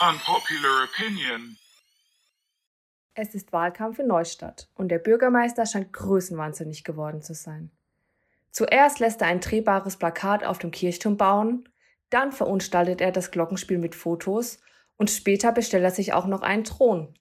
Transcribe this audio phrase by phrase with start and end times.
[0.00, 1.56] Unpopular Opinion.
[3.14, 7.70] Es ist Wahlkampf in Neustadt und der Bürgermeister scheint größenwahnsinnig geworden zu sein.
[8.50, 11.68] Zuerst lässt er ein drehbares Plakat auf dem Kirchturm bauen,
[12.10, 14.58] dann verunstaltet er das Glockenspiel mit Fotos
[14.96, 17.16] und später bestellt er sich auch noch einen Thron.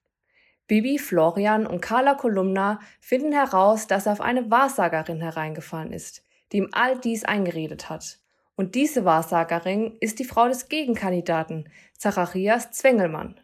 [0.66, 6.58] Bibi, Florian und Carla Kolumna finden heraus, dass er auf eine Wahrsagerin hereingefallen ist, die
[6.58, 8.20] ihm all dies eingeredet hat.
[8.56, 13.40] Und diese Wahrsagerin ist die Frau des Gegenkandidaten, Zacharias Zwengelmann.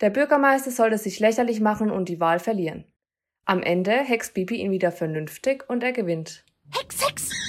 [0.00, 2.84] Der Bürgermeister sollte sich lächerlich machen und die Wahl verlieren.
[3.44, 6.44] Am Ende hext Bibi ihn wieder vernünftig und er gewinnt.
[6.70, 7.43] Hex, Hex!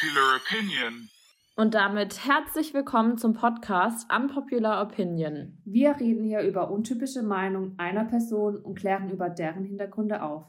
[0.00, 1.08] Unpopular Opinion.
[1.56, 5.58] Und damit herzlich willkommen zum Podcast Unpopular Opinion.
[5.64, 10.44] Wir reden hier über untypische Meinungen einer Person und klären über deren Hintergründe auf.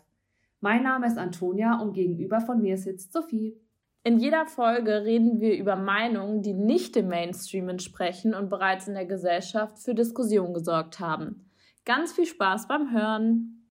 [0.61, 3.57] Mein Name ist Antonia und gegenüber von mir sitzt Sophie.
[4.03, 8.93] In jeder Folge reden wir über Meinungen, die nicht dem Mainstream entsprechen und bereits in
[8.93, 11.49] der Gesellschaft für Diskussion gesorgt haben.
[11.83, 13.69] Ganz viel Spaß beim Hören.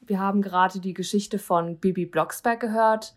[0.00, 3.14] Wir haben gerade die Geschichte von Bibi Blocksberg gehört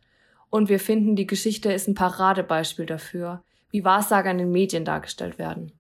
[0.50, 5.38] und wir finden, die Geschichte ist ein Paradebeispiel dafür, wie Wahrsager in den Medien dargestellt
[5.38, 5.74] werden.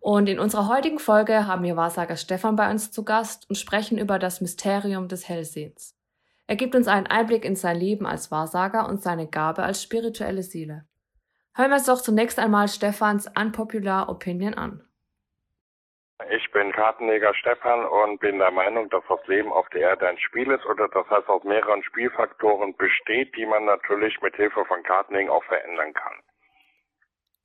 [0.00, 3.98] Und in unserer heutigen Folge haben wir Wahrsager Stefan bei uns zu Gast und sprechen
[3.98, 5.96] über das Mysterium des Hellsehens.
[6.46, 10.42] Er gibt uns einen Einblick in sein Leben als Wahrsager und seine Gabe als spirituelle
[10.42, 10.84] Seele.
[11.54, 14.82] Hören wir uns doch zunächst einmal Stefans Unpopular Opinion an.
[16.30, 20.18] Ich bin Kartenleger Stefan und bin der Meinung, dass das Leben auf der Erde ein
[20.18, 24.82] Spiel ist oder das heißt aus mehreren Spielfaktoren besteht, die man natürlich mit Hilfe von
[24.84, 26.12] Kartenlegen auch verändern kann.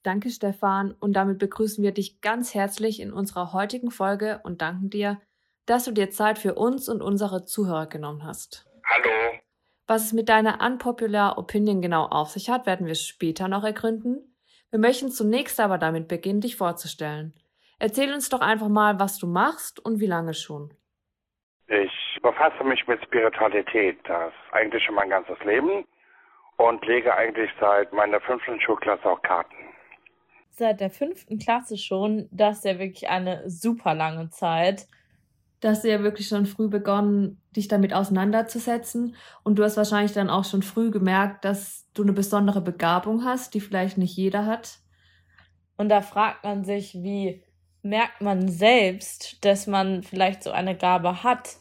[0.04, 4.90] Danke Stefan und damit begrüßen wir dich ganz herzlich in unserer heutigen Folge und danken
[4.90, 5.20] dir,
[5.66, 8.66] dass du dir Zeit für uns und unsere Zuhörer genommen hast.
[8.86, 9.40] Hallo.
[9.88, 14.38] Was es mit deiner Unpopular Opinion genau auf sich hat, werden wir später noch ergründen.
[14.70, 17.34] Wir möchten zunächst aber damit beginnen, dich vorzustellen.
[17.80, 20.74] Erzähl uns doch einfach mal, was du machst und wie lange schon.
[21.68, 25.86] Ich befasse mich mit Spiritualität, das eigentlich schon mein ganzes Leben
[26.58, 29.56] und lege eigentlich seit meiner fünften Schulklasse auch Karten.
[30.50, 34.88] Seit der fünften Klasse schon, das ist ja wirklich eine super lange Zeit.
[35.62, 39.16] Da hast du ja wirklich schon früh begonnen, dich damit auseinanderzusetzen.
[39.44, 43.54] Und du hast wahrscheinlich dann auch schon früh gemerkt, dass du eine besondere Begabung hast,
[43.54, 44.80] die vielleicht nicht jeder hat.
[45.78, 47.44] Und da fragt man sich, wie
[47.82, 51.58] merkt man selbst, dass man vielleicht so eine Gabe hat.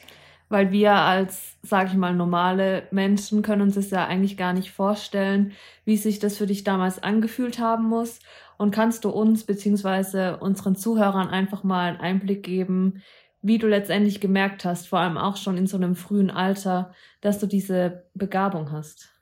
[0.50, 4.72] Weil wir als, sag ich mal, normale Menschen können uns es ja eigentlich gar nicht
[4.72, 5.52] vorstellen,
[5.84, 8.20] wie sich das für dich damals angefühlt haben muss.
[8.56, 13.02] Und kannst du uns beziehungsweise unseren Zuhörern einfach mal einen Einblick geben,
[13.42, 17.38] wie du letztendlich gemerkt hast, vor allem auch schon in so einem frühen Alter, dass
[17.38, 19.17] du diese Begabung hast?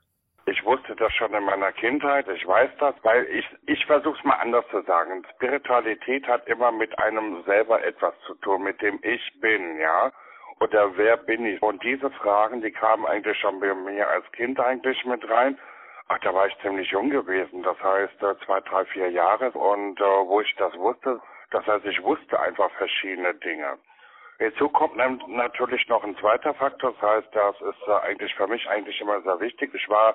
[0.49, 4.25] Ich wusste das schon in meiner Kindheit, ich weiß das, weil ich, ich versuche es
[4.25, 5.27] mal anders zu sagen.
[5.35, 10.13] Spiritualität hat immer mit einem selber etwas zu tun, mit dem ich bin, ja.
[10.61, 11.61] Oder wer bin ich?
[11.61, 15.59] Und diese Fragen, die kamen eigentlich schon bei mir als Kind eigentlich mit rein.
[16.07, 19.51] Ach, da war ich ziemlich jung gewesen, das heißt äh, zwei, drei, vier Jahre.
[19.51, 21.21] Und äh, wo ich das wusste,
[21.51, 23.79] das heißt, ich wusste einfach verschiedene Dinge.
[24.39, 28.69] Hinzu kommt natürlich noch ein zweiter Faktor, das heißt, das ist äh, eigentlich für mich
[28.69, 29.75] eigentlich immer sehr wichtig.
[29.75, 30.15] Ich war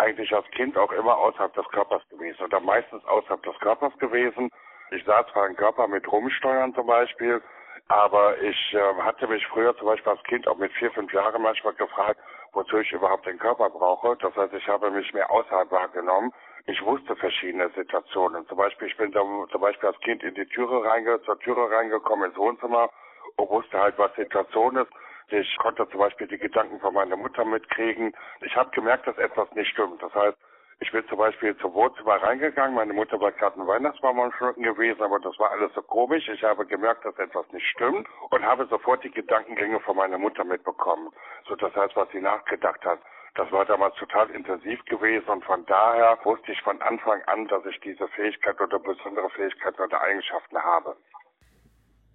[0.00, 4.50] eigentlich als Kind auch immer außerhalb des Körpers gewesen oder meistens außerhalb des Körpers gewesen.
[4.90, 7.40] Ich sah zwar einen Körper mit Rumsteuern zum Beispiel,
[7.88, 11.42] aber ich äh, hatte mich früher zum Beispiel als Kind auch mit vier, fünf Jahren
[11.42, 12.20] manchmal gefragt,
[12.52, 14.16] wozu ich überhaupt den Körper brauche.
[14.16, 16.32] Das heißt, ich habe mich mehr außerhalb wahrgenommen.
[16.66, 18.46] Ich wusste verschiedene Situationen.
[18.48, 22.30] Zum Beispiel, ich bin zum Beispiel als Kind in die Türe reinge zur Türe reingekommen
[22.30, 22.90] ins Wohnzimmer
[23.36, 24.90] und wusste halt, was Situation ist.
[25.32, 28.12] Ich konnte zum Beispiel die Gedanken von meiner Mutter mitkriegen.
[28.40, 30.02] Ich habe gemerkt, dass etwas nicht stimmt.
[30.02, 30.36] Das heißt,
[30.80, 32.74] ich bin zum Beispiel zum Wohnzimmer reingegangen.
[32.74, 36.28] Meine Mutter war gerade ein Weihnachtsbaum am Schlucken gewesen, aber das war alles so komisch.
[36.28, 40.42] Ich habe gemerkt, dass etwas nicht stimmt und habe sofort die Gedankengänge von meiner Mutter
[40.42, 41.10] mitbekommen.
[41.46, 42.98] So, das heißt, was sie nachgedacht hat.
[43.36, 47.64] Das war damals total intensiv gewesen und von daher wusste ich von Anfang an, dass
[47.66, 50.96] ich diese Fähigkeit oder besondere Fähigkeiten oder Eigenschaften habe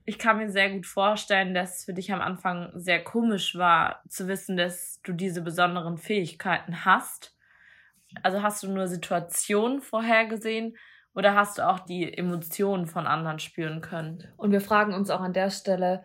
[0.06, 4.04] ich kann mir sehr gut vorstellen, dass es für dich am Anfang sehr komisch war,
[4.08, 7.36] zu wissen, dass du diese besonderen Fähigkeiten hast.
[8.22, 10.78] Also hast du nur Situationen vorhergesehen
[11.16, 14.32] oder hast du auch die Emotionen von anderen spüren können?
[14.38, 16.04] Und wir fragen uns auch an der Stelle,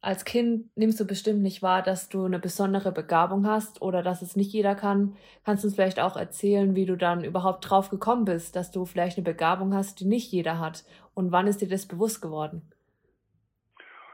[0.00, 4.22] als Kind nimmst du bestimmt nicht wahr, dass du eine besondere Begabung hast oder dass
[4.22, 5.16] es nicht jeder kann.
[5.44, 8.84] Kannst du uns vielleicht auch erzählen, wie du dann überhaupt drauf gekommen bist, dass du
[8.84, 10.84] vielleicht eine Begabung hast, die nicht jeder hat?
[11.14, 12.70] Und wann ist dir das bewusst geworden?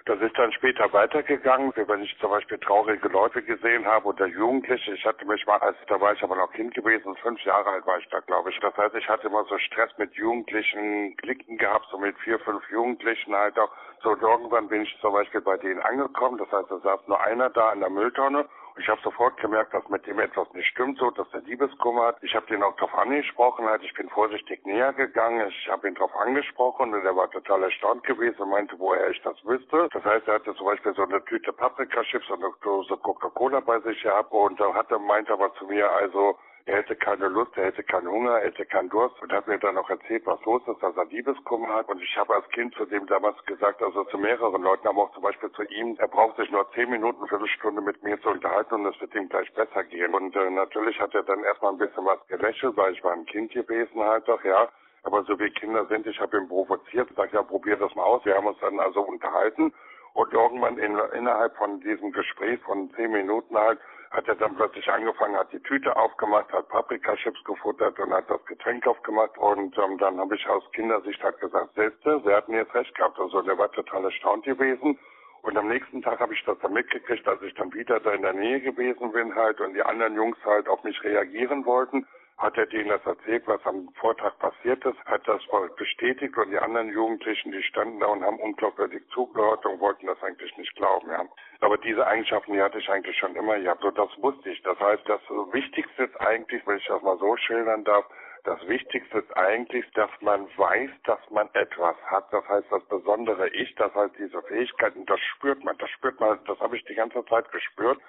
[0.04, 4.94] Das ist dann später weitergegangen, wenn ich zum Beispiel traurige Leute gesehen habe oder Jugendliche.
[4.94, 7.86] Ich hatte mich mal, als da war ich aber noch Kind gewesen, fünf Jahre alt
[7.86, 8.58] war ich da, glaube ich.
[8.58, 12.68] Das heißt, ich hatte immer so Stress mit Jugendlichen, Klicken gehabt, so mit vier, fünf
[12.68, 13.70] Jugendlichen halt auch.
[14.02, 16.38] So, irgendwann bin ich zum Beispiel bei denen angekommen.
[16.38, 18.46] Das heißt, da saß nur einer da in der Mülltonne
[18.82, 22.16] ich habe sofort gemerkt, dass mit dem etwas nicht stimmt, so dass er Liebeskummer hat.
[22.22, 25.94] Ich habe den auch darauf angesprochen, halt, ich bin vorsichtig näher gegangen, ich habe ihn
[25.94, 29.88] darauf angesprochen und er war total erstaunt gewesen und meinte, woher ich das wüsste.
[29.92, 33.78] Das heißt, er hatte zum Beispiel so eine Tüte Paprikaschips und eine Dose Coca-Cola bei
[33.80, 37.56] sich gehabt und da hat er meinte aber zu mir, also er hätte keine Lust,
[37.56, 40.40] er hätte keinen Hunger, er hätte keinen Durst und hat mir dann auch erzählt, was
[40.44, 41.88] los ist, dass er Liebeskummer hat.
[41.88, 45.12] Und ich habe als Kind zu dem damals gesagt, also zu mehreren Leuten, aber auch
[45.12, 48.74] zum Beispiel zu ihm, er braucht sich nur zehn Minuten, Viertelstunde mit mir zu unterhalten
[48.74, 50.14] und es wird ihm gleich besser gehen.
[50.14, 53.26] Und äh, natürlich hat er dann erstmal ein bisschen was gelächelt, weil ich war ein
[53.26, 54.68] Kind gewesen halt doch, ja.
[55.04, 58.24] Aber so wie Kinder sind, ich habe ihn provoziert, sag ja, probier das mal aus.
[58.24, 59.74] Wir haben uns dann also unterhalten
[60.14, 63.80] und irgendwann in, innerhalb von diesem Gespräch von zehn Minuten halt
[64.12, 68.44] hat er dann plötzlich angefangen, hat die Tüte aufgemacht, hat Paprikachips gefuttert und hat das
[68.44, 69.36] Getränk aufgemacht.
[69.38, 73.18] Und ähm, dann habe ich aus Kindersicht halt gesagt, Sätze, sie hatten jetzt recht gehabt.
[73.18, 74.98] Also der war total erstaunt gewesen.
[75.40, 78.22] Und am nächsten Tag habe ich das dann mitgekriegt, dass ich dann wieder da in
[78.22, 82.06] der Nähe gewesen bin halt und die anderen Jungs halt auf mich reagieren wollten
[82.38, 85.42] hat er denen das erzählt, was am Vortag passiert ist, hat das
[85.76, 90.22] bestätigt und die anderen Jugendlichen, die standen da und haben unglaubwürdig zugehört und wollten das
[90.22, 91.24] eigentlich nicht glauben, ja.
[91.60, 94.60] Aber diese Eigenschaften, die hatte ich eigentlich schon immer Ja, So, das wusste ich.
[94.62, 95.20] Das heißt, das
[95.52, 98.04] Wichtigste ist eigentlich, wenn ich das mal so schildern darf,
[98.44, 102.32] das Wichtigste ist eigentlich, dass man weiß, dass man etwas hat.
[102.32, 105.78] Das heißt, das besondere Ich, das heißt diese Fähigkeiten, das spürt man.
[105.78, 108.00] Das spürt man, das habe ich die ganze Zeit gespürt.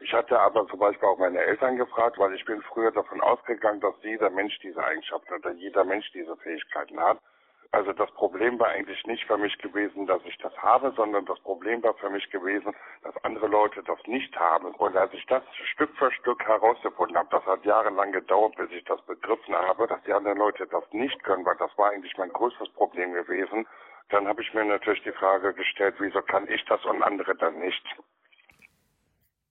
[0.00, 3.80] Ich hatte aber zum Beispiel auch meine Eltern gefragt, weil ich bin früher davon ausgegangen,
[3.80, 7.18] dass jeder Mensch diese Eigenschaften oder jeder Mensch diese Fähigkeiten hat.
[7.70, 11.38] Also das Problem war eigentlich nicht für mich gewesen, dass ich das habe, sondern das
[11.40, 14.74] Problem war für mich gewesen, dass andere Leute das nicht haben.
[14.76, 15.42] Und als ich das
[15.74, 20.02] Stück für Stück herausgefunden habe, das hat jahrelang gedauert, bis ich das begriffen habe, dass
[20.04, 23.66] die anderen Leute das nicht können, weil das war eigentlich mein größtes Problem gewesen,
[24.08, 27.58] dann habe ich mir natürlich die Frage gestellt, wieso kann ich das und andere dann
[27.58, 27.84] nicht?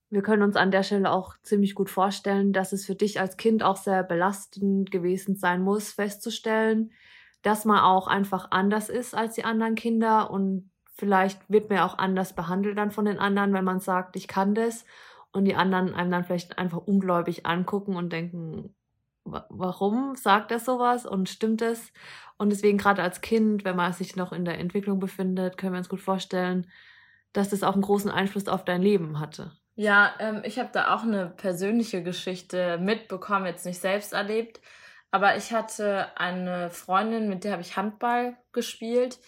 [0.09, 3.35] Wir können uns an der Stelle auch ziemlich gut vorstellen, dass es für dich als
[3.35, 6.91] Kind auch sehr belastend gewesen sein muss, festzustellen,
[7.41, 11.97] dass man auch einfach anders ist als die anderen Kinder und vielleicht wird man auch
[11.97, 14.85] anders behandelt dann von den anderen, wenn man sagt, ich kann das
[15.31, 18.75] und die anderen einem dann vielleicht einfach ungläubig angucken und denken,
[19.23, 21.91] warum sagt er sowas und stimmt es?
[22.37, 25.79] Und deswegen gerade als Kind, wenn man sich noch in der Entwicklung befindet, können wir
[25.79, 26.71] uns gut vorstellen,
[27.33, 29.51] dass das auch einen großen Einfluss auf dein Leben hatte.
[29.77, 34.59] Ja, ähm, ich habe da auch eine persönliche Geschichte mitbekommen, jetzt nicht selbst erlebt.
[35.11, 39.19] Aber ich hatte eine Freundin, mit der habe ich Handball gespielt.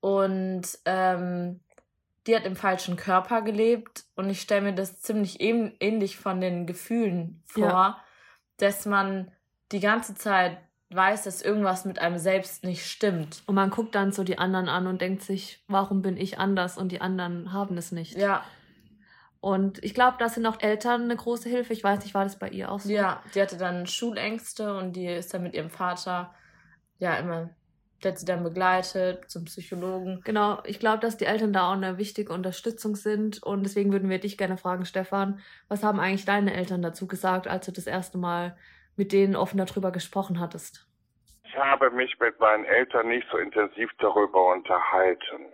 [0.00, 1.60] Und ähm,
[2.26, 4.04] die hat im falschen Körper gelebt.
[4.14, 8.04] Und ich stelle mir das ziemlich ähnlich von den Gefühlen vor, ja.
[8.58, 9.32] dass man
[9.72, 10.58] die ganze Zeit
[10.90, 13.42] weiß, dass irgendwas mit einem selbst nicht stimmt.
[13.46, 16.76] Und man guckt dann so die anderen an und denkt sich, warum bin ich anders
[16.76, 18.14] und die anderen haben es nicht.
[18.14, 18.44] Ja,
[19.46, 21.72] und ich glaube, da sind auch Eltern eine große Hilfe.
[21.72, 22.90] Ich weiß nicht, war das bei ihr auch so?
[22.92, 26.34] Ja, die hatte dann Schulängste und die ist dann mit ihrem Vater
[26.98, 27.50] ja immer,
[28.02, 30.20] der hat sie dann begleitet zum Psychologen.
[30.24, 33.40] Genau, ich glaube, dass die Eltern da auch eine wichtige Unterstützung sind.
[33.40, 35.38] Und deswegen würden wir dich gerne fragen, Stefan,
[35.68, 38.56] was haben eigentlich deine Eltern dazu gesagt, als du das erste Mal
[38.96, 40.88] mit denen offen darüber gesprochen hattest?
[41.44, 45.52] Ich habe mich mit meinen Eltern nicht so intensiv darüber unterhalten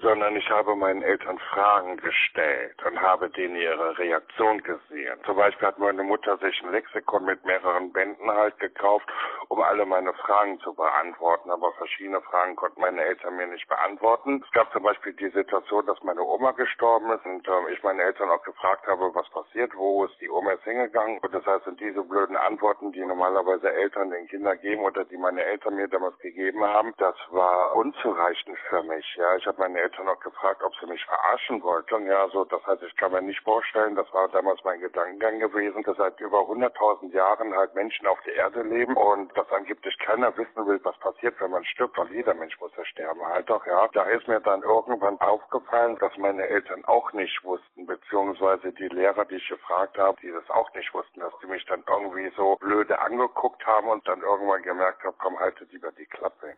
[0.00, 5.18] sondern ich habe meinen Eltern Fragen gestellt und habe denen ihre Reaktion gesehen.
[5.24, 9.08] Zum Beispiel hat meine Mutter sich ein Lexikon mit mehreren Bänden halt gekauft,
[9.48, 14.42] um alle meine Fragen zu beantworten, aber verschiedene Fragen konnten meine Eltern mir nicht beantworten.
[14.44, 18.02] Es gab zum Beispiel die Situation, dass meine Oma gestorben ist und äh, ich meine
[18.02, 21.64] Eltern auch gefragt habe, was passiert, wo ist die Oma jetzt hingegangen und das heißt,
[21.64, 25.88] sind diese blöden Antworten, die normalerweise Eltern den Kindern geben oder die meine Eltern mir
[25.88, 29.16] damals gegeben haben, das war unzureichend für mich.
[29.16, 32.06] Ja, ich habe meine Eltern noch gefragt, ob sie mich verarschen wollten.
[32.06, 35.82] Ja, so, das heißt, ich kann mir nicht vorstellen, das war damals mein Gedankengang gewesen,
[35.84, 40.36] dass seit über 100.000 Jahren halt Menschen auf der Erde leben und dass angeblich keiner
[40.36, 43.64] wissen will, was passiert, wenn man stirbt, weil jeder Mensch muss ja sterben halt doch,
[43.66, 43.88] ja.
[43.92, 49.24] Da ist mir dann irgendwann aufgefallen, dass meine Eltern auch nicht wussten, beziehungsweise die Lehrer,
[49.24, 52.56] die ich gefragt habe, die das auch nicht wussten, dass die mich dann irgendwie so
[52.56, 56.54] blöde angeguckt haben und dann irgendwann gemerkt habe, komm, halte lieber die Klappe.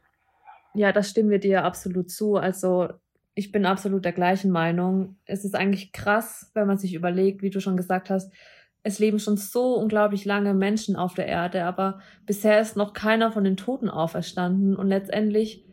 [0.73, 2.37] Ja, das stimmen wir dir absolut zu.
[2.37, 2.89] Also
[3.35, 5.17] Ich bin absolut der gleichen Meinung.
[5.25, 8.33] Es ist eigentlich krass, wenn man sich überlegt, wie du schon gesagt hast,
[8.83, 13.33] es leben schon so unglaublich lange Menschen auf der Erde, aber bisher ist noch keiner
[13.33, 15.65] von den Toten auferstanden und letztendlich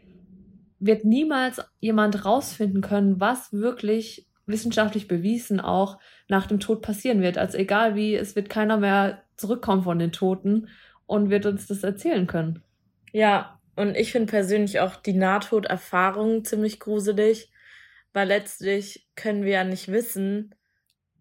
[0.79, 7.37] wird niemals jemand rausfinden können, was wirklich wissenschaftlich bewiesen auch nach dem Tod passieren wird.
[7.37, 10.69] Also egal wie, es wird keiner mehr zurückkommen von den Toten
[11.05, 12.63] und wird uns das erzählen können.
[13.11, 17.51] Ja, und ich finde persönlich auch die Nahtoderfahrung ziemlich gruselig,
[18.13, 20.55] weil letztlich können wir ja nicht wissen,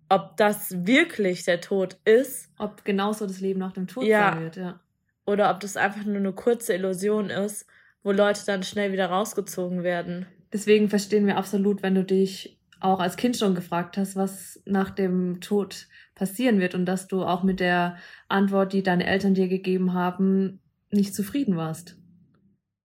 [0.08, 2.52] ob das wirklich der Tod ist.
[2.58, 4.32] Ob genauso das Leben nach dem Tod ja.
[4.32, 4.80] sein wird, ja.
[5.26, 7.66] Oder ob das einfach nur eine kurze Illusion ist,
[8.02, 10.26] wo Leute dann schnell wieder rausgezogen werden.
[10.52, 14.90] Deswegen verstehen wir absolut, wenn du dich auch als Kind schon gefragt hast, was nach
[14.90, 17.96] dem Tod passieren wird und dass du auch mit der
[18.28, 20.60] Antwort, die deine Eltern dir gegeben haben,
[20.90, 21.96] nicht zufrieden warst.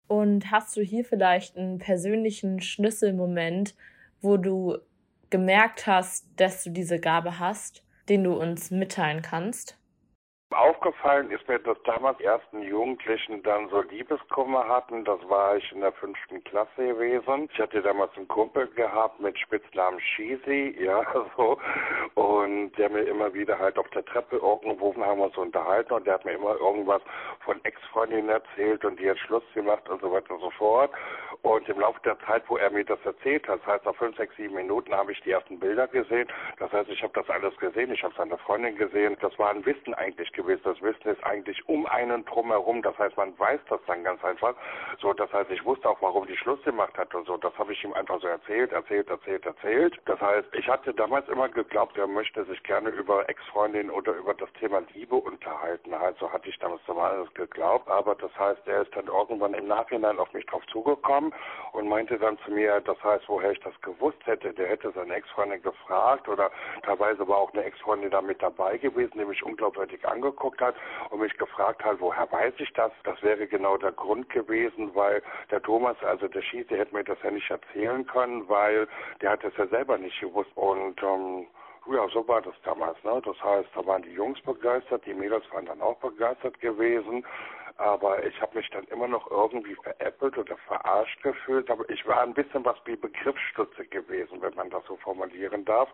[0.08, 3.76] Und hast du hier vielleicht einen persönlichen Schlüsselmoment,
[4.22, 4.78] wo du
[5.32, 9.82] gemerkt hast, dass du diese Gabe hast, den du uns mitteilen kannst?
[10.54, 15.06] Aufgefallen ist mir, dass damals die ersten Jugendlichen dann so Liebeskummer hatten.
[15.06, 17.50] Das war ich in der fünften Klasse gewesen.
[17.54, 21.06] Ich hatte damals einen Kumpel gehabt mit Spitznamen Cheesy, ja,
[21.38, 21.58] so.
[22.16, 26.06] Und der mir immer wieder halt auf der Treppe irgendwo haben wir uns unterhalten und
[26.06, 27.02] der hat mir immer irgendwas
[27.46, 30.92] von Ex-Freundinnen erzählt und die hat Schluss gemacht und so weiter und so fort.
[31.44, 34.16] Und im Laufe der Zeit, wo er mir das erzählt hat, das heißt nach fünf,
[34.16, 36.28] sechs, sieben Minuten habe ich die ersten Bilder gesehen.
[36.60, 37.92] Das heißt, ich habe das alles gesehen.
[37.92, 39.18] Ich habe seine Freundin gesehen.
[39.22, 40.62] Das war ein Wissen eigentlich gewesen.
[40.64, 42.84] Das Wissen ist eigentlich um einen drumherum.
[42.84, 44.56] Das heißt, man weiß das dann ganz einfach.
[45.00, 47.38] So, das heißt, ich wusste auch, warum die Schluss gemacht hat und so.
[47.38, 50.00] Das habe ich ihm einfach so erzählt, erzählt, erzählt, erzählt.
[50.06, 54.36] Das heißt, ich hatte damals immer geglaubt, er möchte sich gerne über Ex-Freundin oder über
[54.36, 55.94] das Thema Liebe unterhalten.
[55.96, 57.90] Also hatte ich damals alles geglaubt.
[57.90, 61.31] Aber das heißt, er ist dann irgendwann im Nachhinein auf mich drauf zugekommen
[61.74, 65.16] und meinte dann zu mir, das heißt, woher ich das gewusst hätte, der hätte seine
[65.16, 66.52] Ex-Freundin gefragt oder
[66.84, 70.76] teilweise war auch eine Ex-Freundin da mit dabei gewesen, die mich unglaubwürdig angeguckt hat
[71.10, 72.92] und mich gefragt hat, woher weiß ich das?
[73.04, 77.18] Das wäre genau der Grund gewesen, weil der Thomas, also der Schieße, hätte mir das
[77.24, 78.88] ja nicht erzählen können, weil
[79.22, 81.48] der hat es ja selber nicht gewusst und ähm,
[81.92, 83.02] ja, so war das damals.
[83.04, 83.22] Ne?
[83.26, 87.26] Das heißt, da waren die Jungs begeistert, die Mädels waren dann auch begeistert gewesen
[87.82, 91.70] aber ich habe mich dann immer noch irgendwie veräppelt oder verarscht gefühlt.
[91.70, 95.90] Aber ich war ein bisschen was wie Begriffsstütze gewesen, wenn man das so formulieren darf,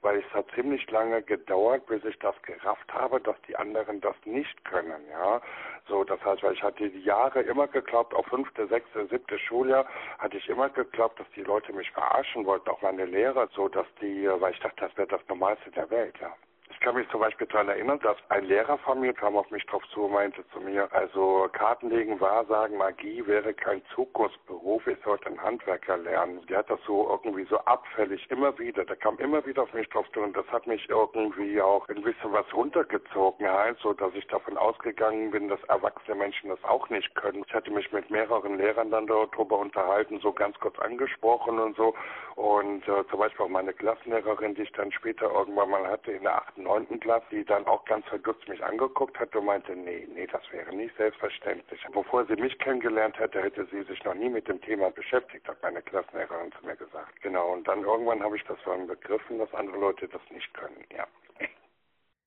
[0.00, 4.16] weil es hat ziemlich lange gedauert, bis ich das gerafft habe, dass die anderen das
[4.24, 5.40] nicht können, ja.
[5.86, 9.86] So, das heißt, weil ich hatte die Jahre immer geglaubt, auf fünfte, sechste, siebte Schuljahr
[10.18, 13.86] hatte ich immer geglaubt, dass die Leute mich verarschen wollten, auch meine Lehrer, so dass
[14.00, 16.32] die, weil ich dachte, das wäre das Normalste der Welt, ja.
[16.78, 19.66] Ich kann mich zum Beispiel daran erinnern, dass ein Lehrer von mir kam auf mich
[19.66, 25.26] drauf zu und meinte zu mir, also Kartenlegen, Wahrsagen, Magie wäre kein Zukunftsberuf, ich sollte
[25.26, 26.40] ein Handwerker lernen.
[26.48, 29.88] Der hat das so irgendwie so abfällig immer wieder, der kam immer wieder auf mich
[29.88, 34.14] drauf zu und das hat mich irgendwie auch ein bisschen was runtergezogen, halt, so dass
[34.14, 37.42] ich davon ausgegangen bin, dass erwachsene Menschen das auch nicht können.
[37.44, 41.92] Ich hatte mich mit mehreren Lehrern dann darüber unterhalten, so ganz kurz angesprochen und so
[42.36, 46.22] und äh, zum Beispiel auch meine Klassenlehrerin, die ich dann später irgendwann mal hatte in
[46.22, 50.06] der achten neunten Klasse, die dann auch ganz verdutzt mich angeguckt hat und meinte, nee,
[50.14, 51.80] nee, das wäre nicht selbstverständlich.
[51.92, 55.62] Bevor sie mich kennengelernt hätte, hätte sie sich noch nie mit dem Thema beschäftigt, hat
[55.62, 57.20] meine Klassenlehrerin zu mir gesagt.
[57.22, 60.84] Genau, und dann irgendwann habe ich das dann begriffen, dass andere Leute das nicht können,
[60.94, 61.06] ja.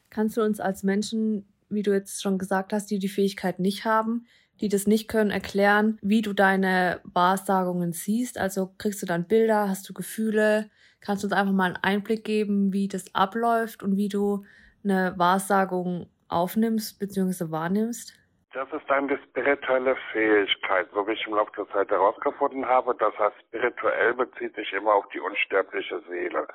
[0.09, 3.85] Kannst du uns als Menschen, wie du jetzt schon gesagt hast, die die Fähigkeit nicht
[3.85, 4.25] haben,
[4.59, 8.37] die das nicht können, erklären, wie du deine Wahrsagungen siehst?
[8.37, 10.69] Also kriegst du dann Bilder, hast du Gefühle?
[11.01, 14.45] Kannst du uns einfach mal einen Einblick geben, wie das abläuft und wie du
[14.83, 17.51] eine Wahrsagung aufnimmst bzw.
[17.51, 18.17] wahrnimmst?
[18.53, 22.93] Das ist eine spirituelle Fähigkeit, so wie ich im Laufe der Zeit herausgefunden habe.
[22.95, 26.47] Das heißt, spirituell bezieht sich immer auf die unsterbliche Seele.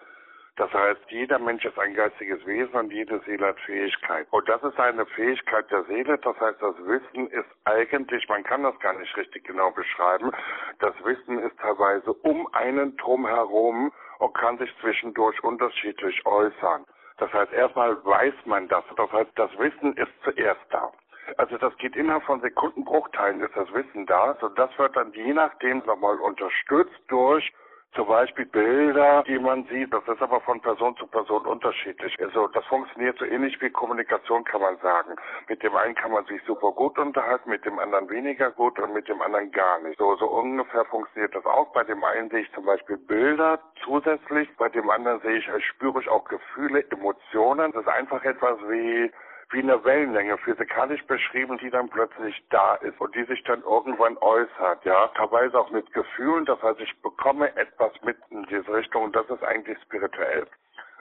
[0.57, 4.27] Das heißt, jeder Mensch ist ein geistiges Wesen und jede Seele hat Fähigkeit.
[4.31, 6.19] Und das ist eine Fähigkeit der Seele.
[6.19, 10.33] Das heißt, das Wissen ist eigentlich, man kann das gar nicht richtig genau beschreiben.
[10.79, 16.85] Das Wissen ist teilweise um einen drum herum und kann sich zwischendurch unterschiedlich äußern.
[17.19, 18.85] Das heißt, erstmal weiß man das.
[18.97, 20.93] Das heißt, das Wissen ist zuerst da.
[21.39, 24.37] Also das geht innerhalb von Sekundenbruchteilen ist das Wissen da.
[24.41, 27.53] So das wird dann je nachdem nochmal unterstützt durch
[27.97, 32.15] zum Beispiel Bilder, die man sieht, das ist aber von Person zu Person unterschiedlich.
[32.21, 35.17] Also das funktioniert so ähnlich wie Kommunikation, kann man sagen.
[35.49, 38.93] Mit dem einen kann man sich super gut unterhalten, mit dem anderen weniger gut und
[38.93, 39.99] mit dem anderen gar nicht.
[39.99, 41.73] So, so ungefähr funktioniert das auch.
[41.73, 46.01] Bei dem einen sehe ich zum Beispiel Bilder zusätzlich, bei dem anderen sehe ich, spüre
[46.01, 47.73] ich auch Gefühle, Emotionen.
[47.73, 49.11] Das ist einfach etwas wie
[49.51, 54.17] wie eine Wellenlänge physikalisch beschrieben, die dann plötzlich da ist und die sich dann irgendwann
[54.19, 55.09] äußert, ja.
[55.09, 59.29] Teilweise auch mit Gefühlen, das heißt, ich bekomme etwas mit in diese Richtung und das
[59.31, 60.47] ist eigentlich spirituell.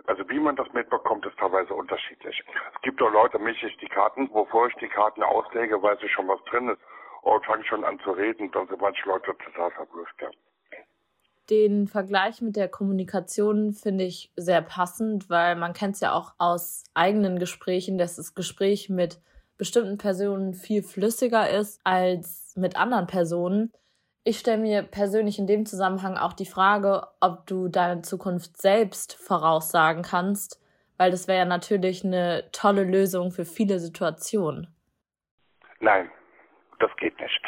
[0.07, 2.43] Also wie man das mitbekommt, ist teilweise unterschiedlich.
[2.75, 6.11] Es gibt auch Leute, mich ich die Karten, bevor ich die Karten auslege, weiß ich
[6.11, 6.81] schon, was drin ist.
[7.23, 10.29] Und fange schon an zu reden, dann sind manche Leute total verblüfft, ja.
[11.49, 16.33] Den Vergleich mit der Kommunikation finde ich sehr passend, weil man kennt es ja auch
[16.39, 19.19] aus eigenen Gesprächen, dass das Gespräch mit
[19.57, 23.71] bestimmten Personen viel flüssiger ist als mit anderen Personen.
[24.23, 29.13] Ich stelle mir persönlich in dem Zusammenhang auch die Frage, ob du deine Zukunft selbst
[29.13, 30.59] voraussagen kannst,
[30.97, 34.67] weil das wäre ja natürlich eine tolle Lösung für viele Situationen.
[35.79, 36.09] Nein,
[36.79, 37.41] das geht nicht.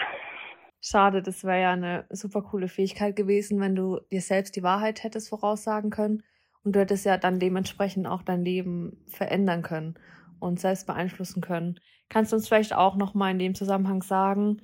[0.89, 5.03] Schade, das wäre ja eine super coole Fähigkeit gewesen, wenn du dir selbst die Wahrheit
[5.03, 6.24] hättest voraussagen können
[6.63, 9.96] und du hättest ja dann dementsprechend auch dein Leben verändern können
[10.39, 11.77] und selbst beeinflussen können.
[12.08, 14.62] Kannst du uns vielleicht auch nochmal in dem Zusammenhang sagen,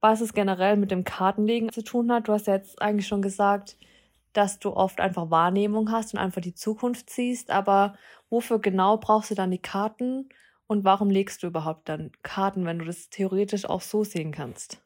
[0.00, 2.28] was es generell mit dem Kartenlegen zu tun hat?
[2.28, 3.76] Du hast ja jetzt eigentlich schon gesagt,
[4.32, 7.96] dass du oft einfach Wahrnehmung hast und einfach die Zukunft siehst, aber
[8.30, 10.28] wofür genau brauchst du dann die Karten
[10.68, 14.80] und warum legst du überhaupt dann Karten, wenn du das theoretisch auch so sehen kannst?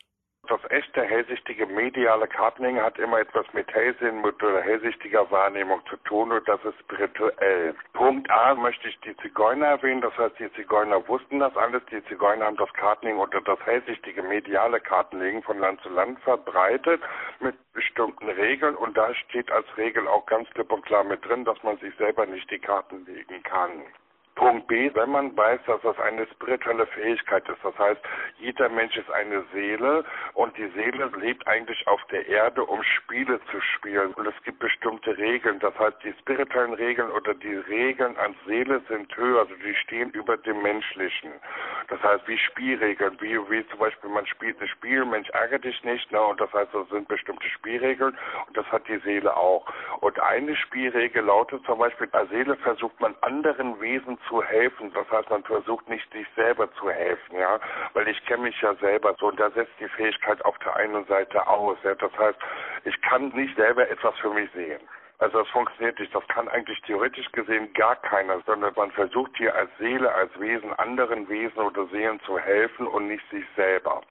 [0.70, 6.46] Echte hellsichtige mediale Kartenlegen hat immer etwas mit Hellsinn, mit hellsichtiger Wahrnehmung zu tun und
[6.46, 7.74] das ist spirituell.
[7.94, 12.04] Punkt A möchte ich die Zigeuner erwähnen, das heißt, die Zigeuner wussten das alles, die
[12.04, 17.02] Zigeuner haben das Kartenlegen oder das hellsichtige mediale Kartenlegen von Land zu Land verbreitet
[17.40, 21.44] mit bestimmten Regeln und da steht als Regel auch ganz klipp und klar mit drin,
[21.44, 23.84] dass man sich selber nicht die Karten legen kann.
[24.38, 27.58] Punkt B, wenn man weiß, dass das eine spirituelle Fähigkeit ist.
[27.64, 28.00] Das heißt,
[28.38, 30.04] jeder Mensch ist eine Seele
[30.34, 34.14] und die Seele lebt eigentlich auf der Erde, um Spiele zu spielen.
[34.14, 35.58] Und es gibt bestimmte Regeln.
[35.58, 40.10] Das heißt, die spirituellen Regeln oder die Regeln an Seele sind höher, also die stehen
[40.10, 41.32] über dem Menschlichen.
[41.88, 45.82] Das heißt, wie Spielregeln, wie, wie zum Beispiel man spielt ein Spiel, Mensch ärgere dich
[45.82, 46.22] nicht, ne?
[46.22, 48.16] und das heißt, das sind bestimmte Spielregeln
[48.46, 49.66] und das hat die Seele auch.
[50.00, 54.92] Und eine Spielregel lautet zum Beispiel, als Seele versucht man anderen Wesen zu helfen.
[54.92, 57.58] Das heißt, man versucht nicht sich selber zu helfen, ja,
[57.94, 61.04] weil ich kenne mich ja selber so und da setzt die Fähigkeit auf der einen
[61.06, 61.78] Seite aus.
[61.82, 61.94] Ja?
[61.94, 62.38] Das heißt,
[62.84, 64.80] ich kann nicht selber etwas für mich sehen.
[65.18, 66.14] Also das funktioniert nicht.
[66.14, 70.72] Das kann eigentlich theoretisch gesehen gar keiner, sondern man versucht hier als Seele, als Wesen
[70.74, 74.02] anderen Wesen oder Seelen zu helfen und nicht sich selber.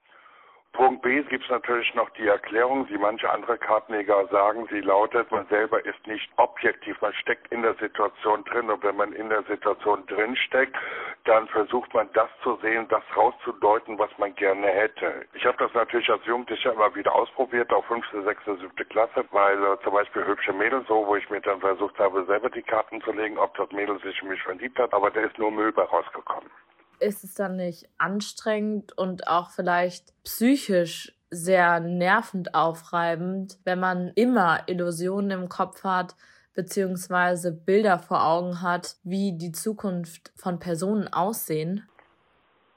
[0.78, 5.32] Punkt B gibt es natürlich noch die Erklärung, wie manche andere Kartenleger sagen, sie lautet,
[5.32, 9.28] man selber ist nicht objektiv, man steckt in der Situation drin und wenn man in
[9.28, 10.76] der Situation drin steckt,
[11.24, 15.26] dann versucht man das zu sehen, das rauszudeuten, was man gerne hätte.
[15.34, 19.58] Ich habe das natürlich als Jugendlicher immer wieder ausprobiert, auch fünfte, sechste, siebte Klasse, weil
[19.58, 23.02] äh, zum Beispiel hübsche Mädels so, wo ich mir dann versucht habe, selber die Karten
[23.02, 25.72] zu legen, ob das Mädel sich in mich verliebt hat, aber da ist nur Müll
[25.72, 26.52] bei rausgekommen
[27.00, 34.64] ist es dann nicht anstrengend und auch vielleicht psychisch sehr nervend aufreibend, wenn man immer
[34.68, 36.16] Illusionen im Kopf hat,
[36.54, 41.88] beziehungsweise Bilder vor Augen hat, wie die Zukunft von Personen aussehen?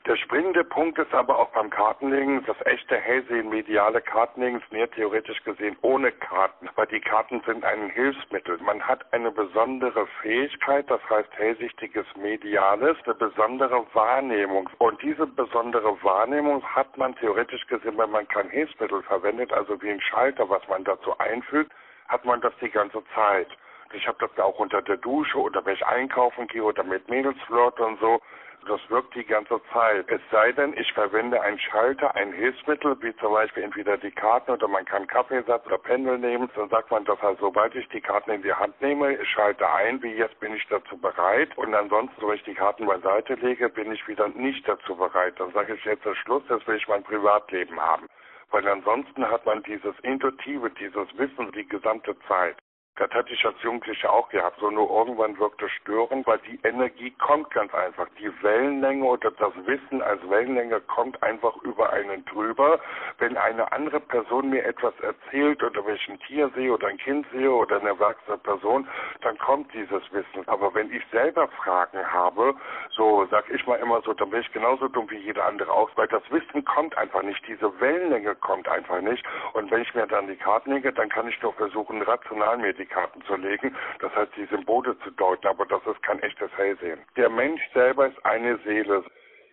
[0.07, 4.91] Der springende Punkt ist aber auch beim Kartenlegen, das echte Hellsehen mediale Kartenlegen ist mehr
[4.91, 8.57] theoretisch gesehen ohne Karten, weil die Karten sind ein Hilfsmittel.
[8.63, 14.71] Man hat eine besondere Fähigkeit, das heißt hellsichtiges Mediales, eine besondere Wahrnehmung.
[14.79, 19.91] Und diese besondere Wahrnehmung hat man theoretisch gesehen, wenn man kein Hilfsmittel verwendet, also wie
[19.91, 21.73] ein Schalter, was man dazu einfügt,
[22.09, 23.49] hat man das die ganze Zeit.
[23.93, 27.09] Ich habe das ja auch unter der Dusche oder wenn ich einkaufen gehe oder mit
[27.11, 28.21] Mädels flirte und so.
[28.67, 30.09] Das wirkt die ganze Zeit.
[30.11, 34.51] Es sei denn, ich verwende einen Schalter, ein Hilfsmittel, wie zum Beispiel entweder die Karten
[34.51, 36.51] oder man kann Kaffeesatz oder Pendel nehmen.
[36.55, 39.69] Dann sagt man, das heißt, sobald ich die Karten in die Hand nehme, ich schalte
[39.71, 41.57] ein, wie jetzt bin ich dazu bereit.
[41.57, 45.41] Und ansonsten, wenn ich die Karten beiseite lege, bin ich wieder nicht dazu bereit.
[45.41, 48.07] Dann sage ich jetzt Schluss, jetzt will ich mein Privatleben haben.
[48.51, 52.57] Weil ansonsten hat man dieses Intuitive, dieses Wissen die gesamte Zeit.
[53.01, 54.61] Das hatte ich als Jugendlicher auch gehabt.
[54.61, 58.07] So nur irgendwann wirkte störend, weil die Energie kommt ganz einfach.
[58.19, 62.79] Die Wellenlänge oder das Wissen als Wellenlänge kommt einfach über einen drüber.
[63.17, 66.99] Wenn eine andere Person mir etwas erzählt oder wenn ich ein Tier sehe oder ein
[66.99, 68.87] Kind sehe oder eine erwachsene Person,
[69.23, 70.47] dann kommt dieses Wissen.
[70.47, 72.55] Aber wenn ich selber Fragen habe,
[72.91, 75.89] so sag ich mal immer so, dann bin ich genauso dumm wie jeder andere auch,
[75.95, 77.43] weil das Wissen kommt einfach nicht.
[77.49, 79.25] Diese Wellenlänge kommt einfach nicht.
[79.55, 82.75] Und wenn ich mir dann die Karten lege, dann kann ich nur versuchen, rational mir
[82.75, 86.51] die Karten zu legen, das heißt die Symbole zu deuten, aber das ist kein echtes
[86.57, 87.01] Hellsehen.
[87.17, 89.05] Der Mensch selber ist eine Seele,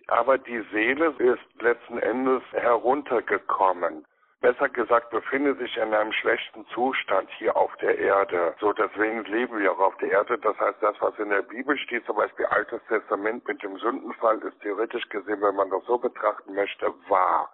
[0.08, 4.06] aber die Seele ist letzten Endes heruntergekommen.
[4.42, 8.56] besser gesagt, befindet sich in einem schlechten Zustand hier auf der Erde.
[8.60, 10.38] So, deswegen leben wir auch auf der Erde.
[10.38, 14.38] Das heißt, das, was in der Bibel steht, zum Beispiel Altes Testament mit dem Sündenfall,
[14.40, 17.52] ist theoretisch gesehen, wenn man das so betrachten möchte, wahr.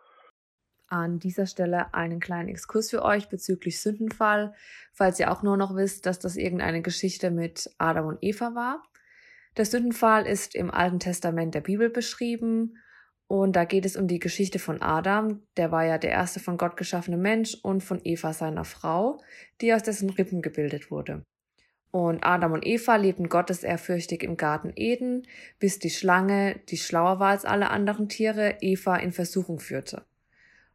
[0.87, 4.53] An dieser Stelle einen kleinen Exkurs für euch bezüglich Sündenfall,
[4.91, 8.83] falls ihr auch nur noch wisst, dass das irgendeine Geschichte mit Adam und Eva war.
[9.57, 12.77] Der Sündenfall ist im Alten Testament der Bibel beschrieben
[13.27, 16.57] und da geht es um die Geschichte von Adam, der war ja der erste von
[16.57, 19.19] Gott geschaffene Mensch, und von Eva, seiner Frau,
[19.59, 21.25] die aus dessen Rippen gebildet wurde.
[21.89, 25.27] Und Adam und Eva lebten gottesehrfürchtig im Garten Eden,
[25.59, 30.05] bis die Schlange, die schlauer war als alle anderen Tiere, Eva in Versuchung führte.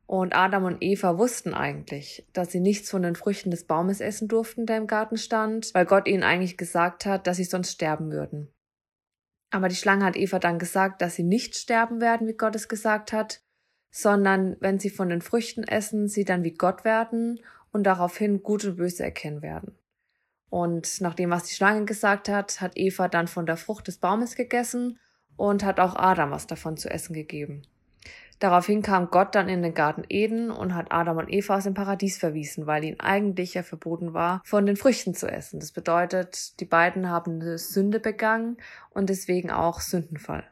[0.08, 4.26] Und Adam und Eva wussten eigentlich, dass sie nichts von den Früchten des Baumes essen
[4.26, 8.10] durften, der im Garten stand, weil Gott ihnen eigentlich gesagt hat, dass sie sonst sterben
[8.10, 8.50] würden.
[9.50, 12.68] Aber die Schlange hat Eva dann gesagt, dass sie nicht sterben werden, wie Gott es
[12.68, 13.42] gesagt hat,
[13.90, 17.40] sondern wenn sie von den Früchten essen, sie dann wie Gott werden
[17.70, 19.76] und daraufhin Gut und Böse erkennen werden.
[20.48, 23.98] Und nach dem, was die Schlange gesagt hat, hat Eva dann von der Frucht des
[23.98, 24.98] Baumes gegessen
[25.36, 27.66] und hat auch Adam was davon zu essen gegeben.
[28.38, 31.74] Daraufhin kam Gott dann in den Garten Eden und hat Adam und Eva aus dem
[31.74, 35.60] Paradies verwiesen, weil ihnen eigentlich ja verboten war, von den Früchten zu essen.
[35.60, 38.56] Das bedeutet, die beiden haben eine Sünde begangen
[38.90, 40.44] und deswegen auch Sündenfall.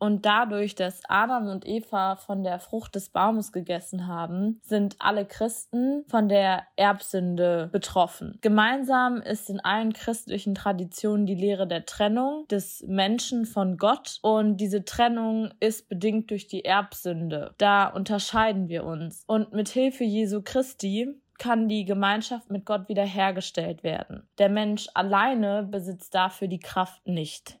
[0.00, 5.26] Und dadurch, dass Adam und Eva von der Frucht des Baumes gegessen haben, sind alle
[5.26, 8.38] Christen von der Erbsünde betroffen.
[8.40, 14.18] Gemeinsam ist in allen christlichen Traditionen die Lehre der Trennung des Menschen von Gott.
[14.22, 17.54] Und diese Trennung ist bedingt durch die Erbsünde.
[17.58, 19.22] Da unterscheiden wir uns.
[19.26, 24.28] Und mit Hilfe Jesu Christi kann die Gemeinschaft mit Gott wiederhergestellt werden.
[24.38, 27.59] Der Mensch alleine besitzt dafür die Kraft nicht.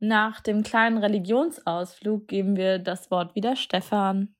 [0.00, 4.34] Nach dem kleinen Religionsausflug geben wir das Wort wieder Stefan.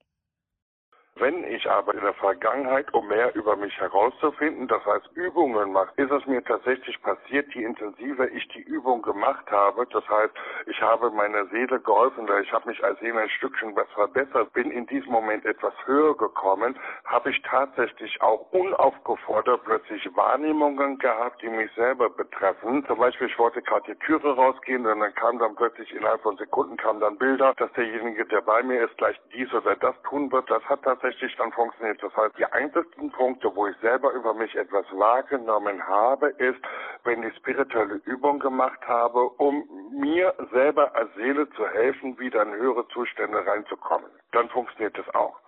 [1.16, 5.92] Wenn ich aber in der Vergangenheit, um mehr über mich herauszufinden, das heißt Übungen mache,
[5.94, 10.35] ist es mir tatsächlich passiert, je intensiver ich die Übung gemacht habe, das heißt,
[10.66, 14.72] ich habe meiner Seele geholfen, ich habe mich als Seele ein Stückchen was verbessert, bin
[14.72, 21.48] in diesem Moment etwas höher gekommen, habe ich tatsächlich auch unaufgefordert plötzlich Wahrnehmungen gehabt, die
[21.48, 22.85] mich selber betreffen.
[22.88, 26.37] Zum Beispiel, ich wollte gerade die Türe rausgehen und dann kam dann plötzlich innerhalb von
[26.38, 30.33] Sekunden kamen dann Bilder, dass derjenige, der bei mir ist, gleich dies oder das tun
[30.33, 30.50] wird.
[30.50, 32.02] Das hat tatsächlich tatsächlich dann funktioniert.
[32.02, 36.60] Das heißt, die einzigsten Punkte, wo ich selber über mich etwas wahrgenommen habe, ist,
[37.04, 42.54] wenn ich spirituelle Übung gemacht habe, um mir selber als Seele zu helfen, wieder in
[42.54, 44.10] höhere Zustände reinzukommen.
[44.32, 45.38] Dann funktioniert es auch.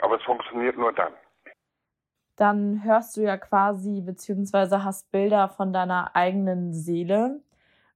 [0.00, 1.12] Aber es funktioniert nur dann
[2.38, 7.40] dann hörst du ja quasi beziehungsweise hast Bilder von deiner eigenen Seele.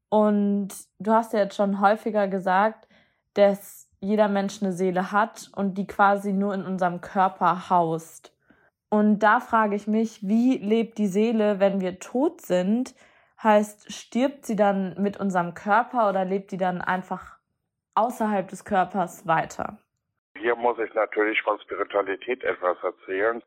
[0.08, 0.68] Und
[0.98, 2.88] du hast ja jetzt schon häufiger gesagt,
[3.34, 8.34] dass jeder Mensch eine Seele hat und die quasi nur in unserem Körper haust.
[8.88, 12.94] Und da frage ich mich, wie lebt die Seele, wenn wir tot sind?
[13.42, 17.38] Heißt, stirbt sie dann mit unserem Körper oder lebt die dann einfach
[17.94, 19.78] außerhalb des Körpers weiter?
[20.36, 23.42] Hier muss ich natürlich von Spiritualität etwas erzählen.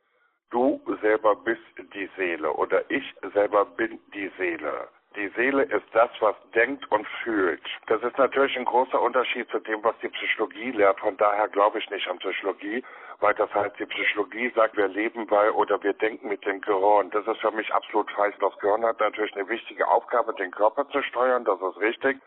[0.49, 1.61] Du selber bist
[1.93, 4.87] die Seele oder ich selber bin die Seele.
[5.15, 7.61] Die Seele ist das, was denkt und fühlt.
[7.87, 10.99] Das ist natürlich ein großer Unterschied zu dem, was die Psychologie lehrt.
[10.99, 12.83] Von daher glaube ich nicht an Psychologie,
[13.19, 17.11] weil das heißt, die Psychologie sagt, wir leben bei oder wir denken mit dem Gehirn.
[17.11, 18.35] Das ist für mich absolut falsch.
[18.39, 21.45] Das Gehirn hat natürlich eine wichtige Aufgabe, den Körper zu steuern.
[21.45, 22.17] Das ist richtig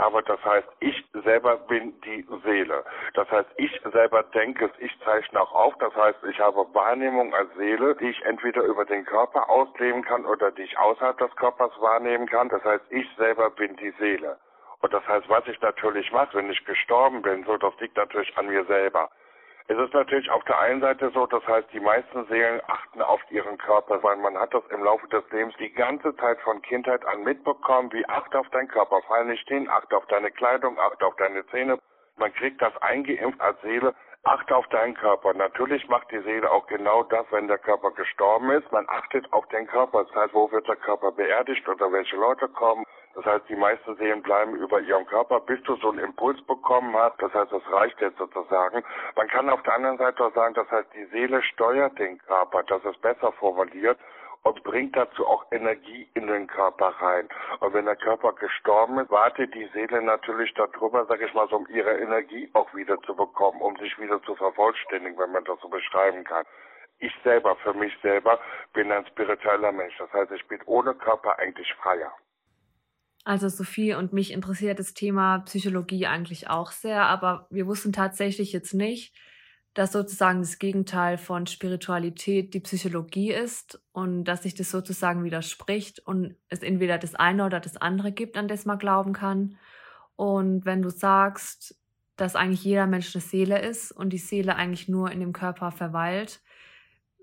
[0.00, 2.84] aber das heißt, ich selber bin die Seele.
[3.14, 5.74] Das heißt, ich selber denke es, ich zeichne auch auf.
[5.78, 10.24] Das heißt, ich habe Wahrnehmung als Seele, die ich entweder über den Körper ausleben kann
[10.24, 12.48] oder die ich außerhalb des Körpers wahrnehmen kann.
[12.48, 14.38] Das heißt, ich selber bin die Seele.
[14.80, 18.36] Und das heißt, was ich natürlich mache, wenn ich gestorben bin, so, das liegt natürlich
[18.38, 19.10] an mir selber.
[19.70, 23.20] Es ist natürlich auf der einen Seite so, das heißt, die meisten Seelen achten auf
[23.30, 27.06] ihren Körper, weil man hat das im Laufe des Lebens die ganze Zeit von Kindheit
[27.06, 31.00] an mitbekommen, wie acht auf deinen Körper, fall nicht hin, acht auf deine Kleidung, acht
[31.04, 31.78] auf deine Zähne.
[32.16, 35.34] Man kriegt das eingeimpft als Seele, achte auf deinen Körper.
[35.34, 38.72] Natürlich macht die Seele auch genau das, wenn der Körper gestorben ist.
[38.72, 40.02] Man achtet auf den Körper.
[40.02, 42.84] Das heißt, wo wird der Körper beerdigt oder welche Leute kommen.
[43.22, 46.96] Das heißt, die meisten Seelen bleiben über ihrem Körper, bis du so einen Impuls bekommen
[46.96, 47.20] hast.
[47.20, 48.82] Das heißt, das reicht jetzt sozusagen.
[49.14, 52.62] Man kann auf der anderen Seite auch sagen, das heißt, die Seele steuert den Körper.
[52.62, 53.98] Das ist besser formuliert
[54.42, 57.28] und bringt dazu auch Energie in den Körper rein.
[57.58, 61.56] Und wenn der Körper gestorben ist, wartet die Seele natürlich darüber, sag ich mal, so,
[61.56, 65.60] um ihre Energie auch wieder zu bekommen, um sich wieder zu vervollständigen, wenn man das
[65.60, 66.46] so beschreiben kann.
[67.00, 68.40] Ich selber, für mich selber,
[68.72, 69.98] bin ein spiritueller Mensch.
[69.98, 72.14] Das heißt, ich bin ohne Körper eigentlich freier.
[73.24, 78.52] Also Sophie und mich interessiert das Thema Psychologie eigentlich auch sehr, aber wir wussten tatsächlich
[78.52, 79.14] jetzt nicht,
[79.74, 86.00] dass sozusagen das Gegenteil von Spiritualität die Psychologie ist und dass sich das sozusagen widerspricht
[86.00, 89.58] und es entweder das eine oder das andere gibt, an das man glauben kann.
[90.16, 91.76] Und wenn du sagst,
[92.16, 95.70] dass eigentlich jeder Mensch eine Seele ist und die Seele eigentlich nur in dem Körper
[95.70, 96.40] verweilt,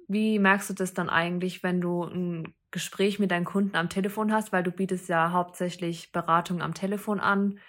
[0.08, 4.32] wie merkst du das dann eigentlich, wenn du ein Gespräch mit deinen Kunden am Telefon
[4.32, 7.60] hast, weil du bietest ja hauptsächlich Beratung am Telefon an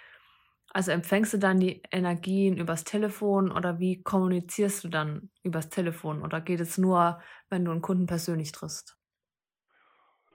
[0.71, 6.21] also empfängst du dann die Energien übers Telefon oder wie kommunizierst du dann übers Telefon
[6.21, 8.95] oder geht es nur, wenn du einen Kunden persönlich triffst?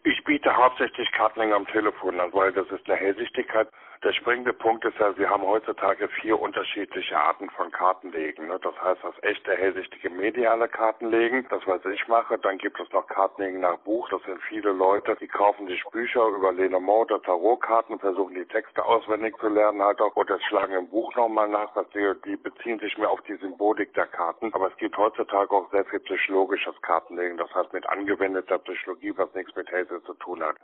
[0.03, 3.69] Ich biete hauptsächlich Kartling am Telefon an, weil das ist eine Hellsichtigkeit.
[4.05, 8.49] Der springende Punkt ist ja, wir haben heutzutage vier unterschiedliche Arten von Kartenlegen.
[8.49, 8.61] Ne?
[8.62, 12.37] Das heißt, das echte, hellsichtige, mediale Kartenlegen, das was ich mache.
[12.37, 14.07] Dann gibt es noch Kartenlegen nach Buch.
[14.11, 18.85] Das sind viele Leute, die kaufen sich Bücher über Lenormand oder Tarotkarten, versuchen die Texte
[18.85, 21.73] auswendig zu lernen halt auch oder schlagen im Buch nochmal nach.
[21.73, 24.53] dass die, die beziehen sich mehr auf die Symbolik der Karten.
[24.53, 27.38] Aber es gibt heutzutage auch sehr viel psychologisches Kartenlegen.
[27.38, 30.57] Das heißt mit angewendeter Psychologie, was nichts mit Hellsinn zu tun hat.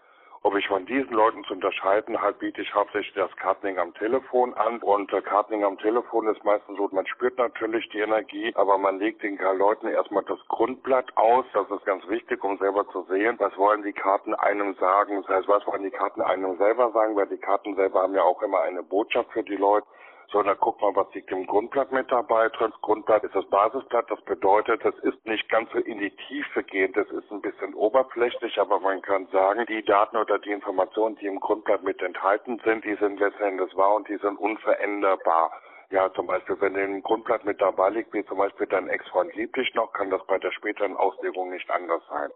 [0.43, 4.55] Ob ich von diesen Leuten zu unterscheiden, halt biete ich hauptsächlich das Kartening am Telefon
[4.55, 4.79] an.
[4.79, 8.99] Und äh, Kartening am Telefon ist meistens so, man spürt natürlich die Energie, aber man
[8.99, 11.45] legt den Leuten erstmal das Grundblatt aus.
[11.53, 15.23] Das ist ganz wichtig, um selber zu sehen, was wollen die Karten einem sagen.
[15.23, 18.23] Das heißt, was wollen die Karten einem selber sagen, weil die Karten selber haben ja
[18.23, 19.87] auch immer eine Botschaft für die Leute
[20.33, 22.49] sondern guck mal, was liegt im Grundblatt mit dabei.
[22.49, 24.11] Das Grundblatt ist das Basisblatt.
[24.11, 26.97] Das bedeutet, es ist nicht ganz so in die Tiefe gehend.
[26.97, 31.27] Das ist ein bisschen oberflächlich, aber man kann sagen, die Daten oder die Informationen, die
[31.27, 35.53] im Grundblatt mit enthalten sind, die sind letztendlich wahr und die sind unveränderbar.
[35.91, 39.57] Ja, zum Beispiel, wenn im Grundblatt mit dabei liegt, wie zum Beispiel dein Ex-Freund liebt
[39.57, 42.31] dich noch, kann das bei der späteren Auslegung nicht anders sein.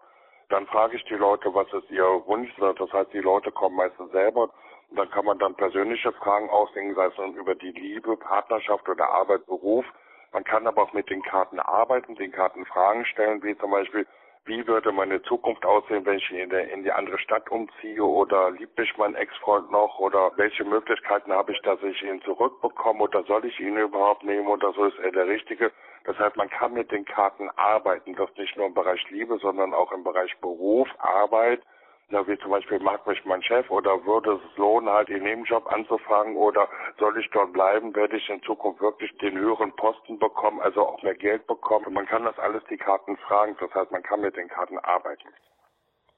[0.48, 2.52] Dann frage ich die Leute, was ist ihr Wunsch?
[2.58, 4.50] Das heißt, die Leute kommen meistens selber
[4.90, 9.08] dann kann man dann persönliche Fragen auslegen, sei es dann über die Liebe, Partnerschaft oder
[9.08, 9.84] Arbeit, Beruf.
[10.32, 14.06] Man kann aber auch mit den Karten arbeiten, den Karten Fragen stellen, wie zum Beispiel,
[14.46, 18.04] wie würde meine Zukunft aussehen, wenn ich in, der, in die andere Stadt umziehe?
[18.04, 19.98] Oder liebt mich mein Ex-Freund noch?
[19.98, 23.04] Oder welche Möglichkeiten habe ich, dass ich ihn zurückbekomme?
[23.04, 24.48] Oder soll ich ihn überhaupt nehmen?
[24.48, 25.72] Oder so ist er der Richtige.
[26.04, 29.72] Das heißt, man kann mit den Karten arbeiten, das nicht nur im Bereich Liebe, sondern
[29.72, 31.62] auch im Bereich Beruf, Arbeit,
[32.10, 35.66] ja, wie zum Beispiel mag mich mein Chef oder würde es lohnen, halt den Nebenjob
[35.72, 40.60] anzufangen oder soll ich dort bleiben, werde ich in Zukunft wirklich den höheren Posten bekommen,
[40.60, 41.92] also auch mehr Geld bekommen.
[41.92, 45.28] Man kann das alles die Karten fragen, das heißt, man kann mit den Karten arbeiten.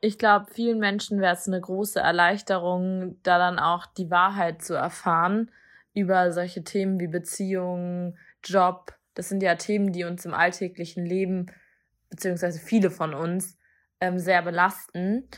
[0.01, 4.75] Ich glaube, vielen Menschen wäre es eine große Erleichterung, da dann auch die Wahrheit zu
[4.75, 5.51] erfahren
[5.95, 8.93] über solche Themen wie Beziehungen, Job.
[9.15, 11.47] Das sind ja Themen, die uns im alltäglichen Leben,
[12.11, 13.59] beziehungsweise viele von uns,
[14.01, 15.29] ähm, sehr belasten.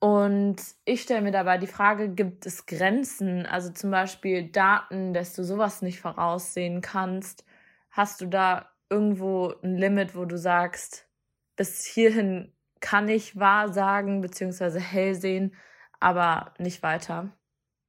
[0.00, 5.34] Und ich stelle mir dabei die Frage, gibt es Grenzen, also zum Beispiel Daten, dass
[5.34, 7.44] du sowas nicht voraussehen kannst?
[7.90, 11.08] Hast du da irgendwo ein Limit, wo du sagst,
[11.56, 14.78] bis hierhin kann ich wahr sagen bzw.
[14.78, 15.56] hell sehen,
[15.98, 17.30] aber nicht weiter?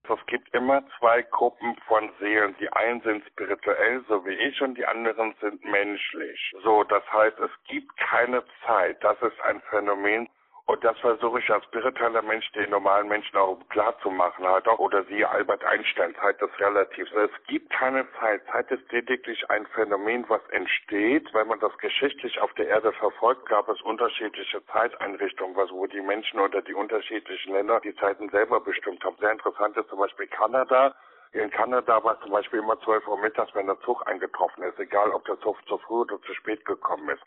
[0.03, 2.55] Es gibt immer zwei Gruppen von Seelen.
[2.59, 6.51] Die einen sind spirituell, so wie ich, und die anderen sind menschlich.
[6.63, 9.03] So, das heißt, es gibt keine Zeit.
[9.03, 10.27] Das ist ein Phänomen,
[10.69, 14.67] und das versuche ich als spiritueller Mensch den normalen Menschen auch klar zu machen, halt
[14.67, 14.77] auch.
[14.77, 17.11] Oder wie Albert Einstein, Zeit ist relativ.
[17.11, 18.43] Es gibt keine Zeit.
[18.51, 21.33] Zeit ist lediglich ein Phänomen, was entsteht.
[21.33, 26.01] Wenn man das geschichtlich auf der Erde verfolgt, gab es unterschiedliche Zeiteinrichtungen, was wo die
[26.01, 29.17] Menschen oder die unterschiedlichen Länder die Zeiten selber bestimmt haben.
[29.19, 30.93] Sehr interessant ist zum Beispiel Kanada.
[31.31, 34.77] In Kanada war es zum Beispiel immer 12 Uhr mittags, wenn der Zug eingetroffen ist,
[34.77, 37.23] egal ob der Zug zu früh oder zu spät gekommen ist.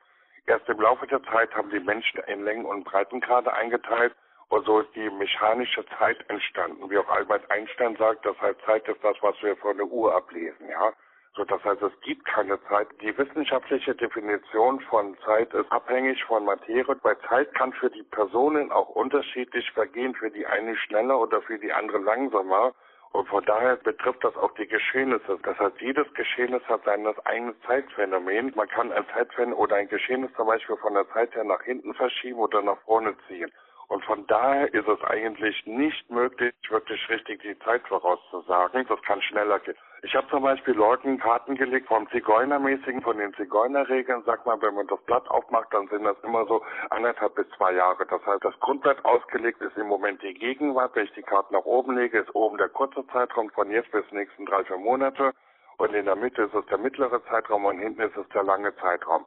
[0.47, 4.15] Erst im Laufe der Zeit haben die Menschen in Längen- und Breitengrade eingeteilt
[4.49, 6.91] und so ist die mechanische Zeit entstanden.
[6.91, 10.15] Wie auch Albert Einstein sagt, das heißt, Zeit ist das, was wir von der Uhr
[10.15, 10.93] ablesen, ja.
[11.35, 12.89] So, das heißt, es gibt keine Zeit.
[13.01, 16.95] Die wissenschaftliche Definition von Zeit ist abhängig von Materie.
[16.97, 21.59] Bei Zeit kann für die Personen auch unterschiedlich vergehen, für die eine schneller oder für
[21.59, 22.75] die andere langsamer.
[23.13, 25.39] Und von daher betrifft das auch die Geschehnisse.
[25.43, 28.53] Das heißt, jedes Geschehnis hat sein eigenes Zeitphänomen.
[28.57, 31.93] Man kann ein Zeitphänomen oder ein Geschehnis zum Beispiel von der Zeit her nach hinten
[31.95, 33.53] verschieben oder nach vorne ziehen.
[33.89, 38.87] Und von daher ist es eigentlich nicht möglich, wirklich richtig die Zeit vorauszusagen.
[38.89, 39.77] Das kann schneller gehen.
[40.05, 44.25] Ich habe zum Beispiel Leuten Karten gelegt vom Zigeunermäßigen, von den Zigeunerregeln.
[44.27, 47.73] Sag mal, wenn man das Blatt aufmacht, dann sind das immer so anderthalb bis zwei
[47.73, 48.05] Jahre.
[48.07, 50.97] Das heißt, das Grundblatt ausgelegt ist im Moment die Gegenwart.
[50.97, 54.11] Wenn ich die Karten nach oben lege, ist oben der kurze Zeitraum von jetzt bis
[54.11, 55.33] nächsten drei, vier Monate.
[55.79, 58.75] Und in der Mitte ist es der mittlere Zeitraum und hinten ist es der lange
[58.77, 59.25] Zeitraum.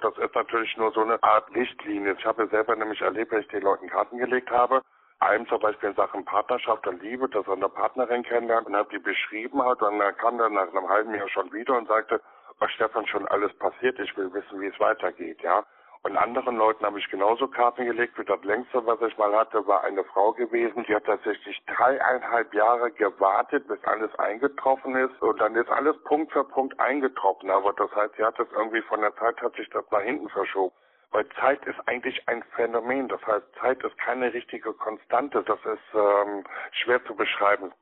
[0.00, 2.14] Das ist natürlich nur so eine Art Lichtlinie.
[2.18, 4.82] Ich habe selber nämlich erlebt, wenn ich den Leuten Karten gelegt habe,
[5.20, 8.92] einem zum Beispiel in Sachen Partnerschaft und Liebe, dass er eine Partnerin kennenlernt und hat
[8.92, 12.20] die beschrieben hat und er kam dann nach einem halben Jahr schon wieder und sagte,
[12.58, 15.64] was Stefan schon alles passiert, ich will wissen, wie es weitergeht, ja.
[16.02, 19.66] Und anderen Leuten habe ich genauso Karten gelegt, wie das längste, was ich mal hatte,
[19.66, 25.20] war eine Frau gewesen, die hat tatsächlich dreieinhalb Jahre gewartet, bis alles eingetroffen ist.
[25.20, 27.50] Und dann ist alles Punkt für Punkt eingetroffen.
[27.50, 30.28] Aber das heißt, sie hat das irgendwie von der Zeit, hat sich das nach hinten
[30.28, 30.74] verschoben.
[31.10, 33.08] Weil Zeit ist eigentlich ein Phänomen.
[33.08, 35.42] Das heißt, Zeit ist keine richtige Konstante.
[35.42, 37.72] Das ist ähm, schwer zu beschreiben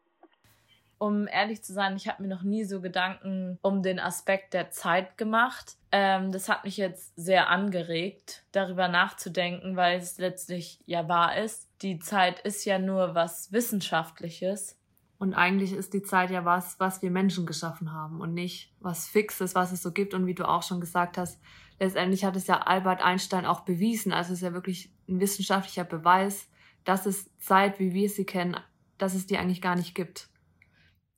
[0.98, 4.70] um ehrlich zu sein, ich habe mir noch nie so Gedanken um den Aspekt der
[4.70, 5.76] Zeit gemacht.
[5.92, 11.68] Ähm, das hat mich jetzt sehr angeregt, darüber nachzudenken, weil es letztlich ja wahr ist.
[11.82, 14.78] Die Zeit ist ja nur was Wissenschaftliches.
[15.18, 19.08] Und eigentlich ist die Zeit ja was, was wir Menschen geschaffen haben und nicht was
[19.08, 20.12] Fixes, was es so gibt.
[20.12, 21.40] Und wie du auch schon gesagt hast,
[21.78, 24.12] letztendlich hat es ja Albert Einstein auch bewiesen.
[24.12, 26.48] Also es ist ja wirklich ein wissenschaftlicher Beweis,
[26.84, 28.56] dass es Zeit, wie wir sie kennen,
[28.98, 30.28] dass es die eigentlich gar nicht gibt.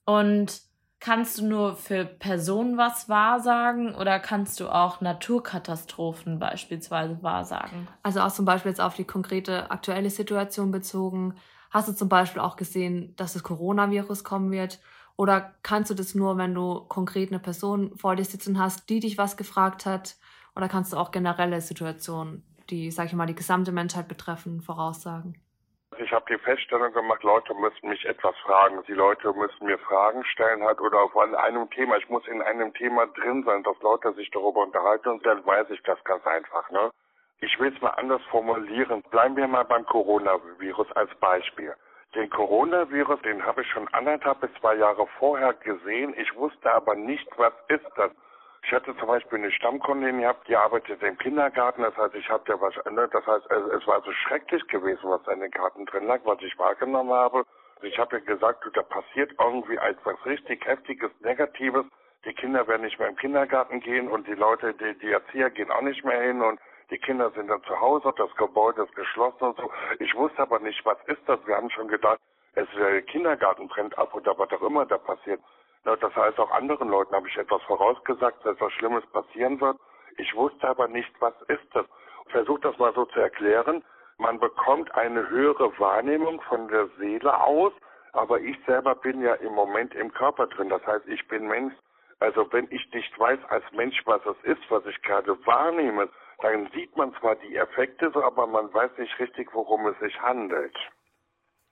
[0.08, 0.62] Und
[1.00, 7.88] kannst du nur für Personen was wahrsagen oder kannst du auch Naturkatastrophen beispielsweise wahrsagen?
[8.02, 11.34] Also auch zum Beispiel jetzt auf die konkrete aktuelle Situation bezogen.
[11.70, 14.80] Hast du zum Beispiel auch gesehen, dass das Coronavirus kommen wird?
[15.16, 19.00] Oder kannst du das nur, wenn du konkret eine Person vor dir sitzen hast, die
[19.00, 20.16] dich was gefragt hat?
[20.56, 25.36] Oder kannst du auch generelle Situationen, die, sag ich mal, die gesamte Menschheit betreffen, voraussagen?
[26.00, 28.84] Ich habe die Feststellung gemacht, Leute müssen mich etwas fragen.
[28.86, 31.96] Die Leute müssen mir Fragen stellen halt oder auf einem Thema.
[31.96, 35.70] Ich muss in einem Thema drin sein, dass Leute sich darüber unterhalten und dann weiß
[35.70, 36.70] ich das ganz einfach.
[36.70, 36.92] Ne?
[37.40, 39.02] Ich will es mal anders formulieren.
[39.10, 41.74] Bleiben wir mal beim Coronavirus als Beispiel.
[42.14, 46.14] Den Coronavirus, den habe ich schon anderthalb bis zwei Jahre vorher gesehen.
[46.16, 48.12] Ich wusste aber nicht, was ist das.
[48.62, 52.44] Ich hatte zum Beispiel eine Stammkundin gehabt, die arbeitet im Kindergarten, das heißt, ich habe
[52.48, 56.06] ja was, ne, das heißt, es war so schrecklich gewesen, was in den Karten drin
[56.06, 57.44] lag, was ich wahrgenommen habe.
[57.82, 61.86] Ich habe ja gesagt, da passiert irgendwie etwas richtig Heftiges, Negatives.
[62.24, 65.70] Die Kinder werden nicht mehr im Kindergarten gehen und die Leute, die, die Erzieher gehen
[65.70, 66.58] auch nicht mehr hin und
[66.90, 69.70] die Kinder sind dann zu Hause, das Gebäude ist geschlossen und so.
[70.00, 71.38] Ich wusste aber nicht, was ist das?
[71.46, 72.18] Wir haben schon gedacht,
[72.54, 75.40] es der Kindergarten brennt ab oder was auch immer da passiert.
[75.84, 79.78] Das heißt, auch anderen Leuten habe ich etwas vorausgesagt, dass etwas Schlimmes passieren wird.
[80.16, 81.86] Ich wusste aber nicht, was ist das.
[82.28, 83.84] Versucht das mal so zu erklären.
[84.18, 87.72] Man bekommt eine höhere Wahrnehmung von der Seele aus,
[88.12, 90.68] aber ich selber bin ja im Moment im Körper drin.
[90.68, 91.74] Das heißt, ich bin Mensch.
[92.20, 96.08] Also wenn ich nicht weiß als Mensch, was es ist, was ich gerade wahrnehme,
[96.40, 100.76] dann sieht man zwar die Effekte, aber man weiß nicht richtig, worum es sich handelt.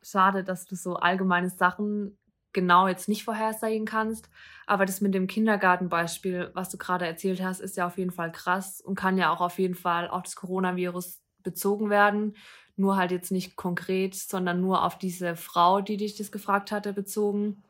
[0.03, 2.17] Schade, dass du so allgemeine Sachen
[2.57, 4.29] genau jetzt nicht vorhersagen kannst.
[4.67, 8.33] Aber das mit dem Kindergartenbeispiel, was du gerade erzählt hast, ist ja auf jeden Fall
[8.33, 12.35] krass und kann ja auch auf jeden Fall auf das Coronavirus bezogen werden.
[12.75, 16.93] Nur halt jetzt nicht konkret, sondern nur auf diese Frau, die dich das gefragt hatte,
[16.93, 17.63] bezogen.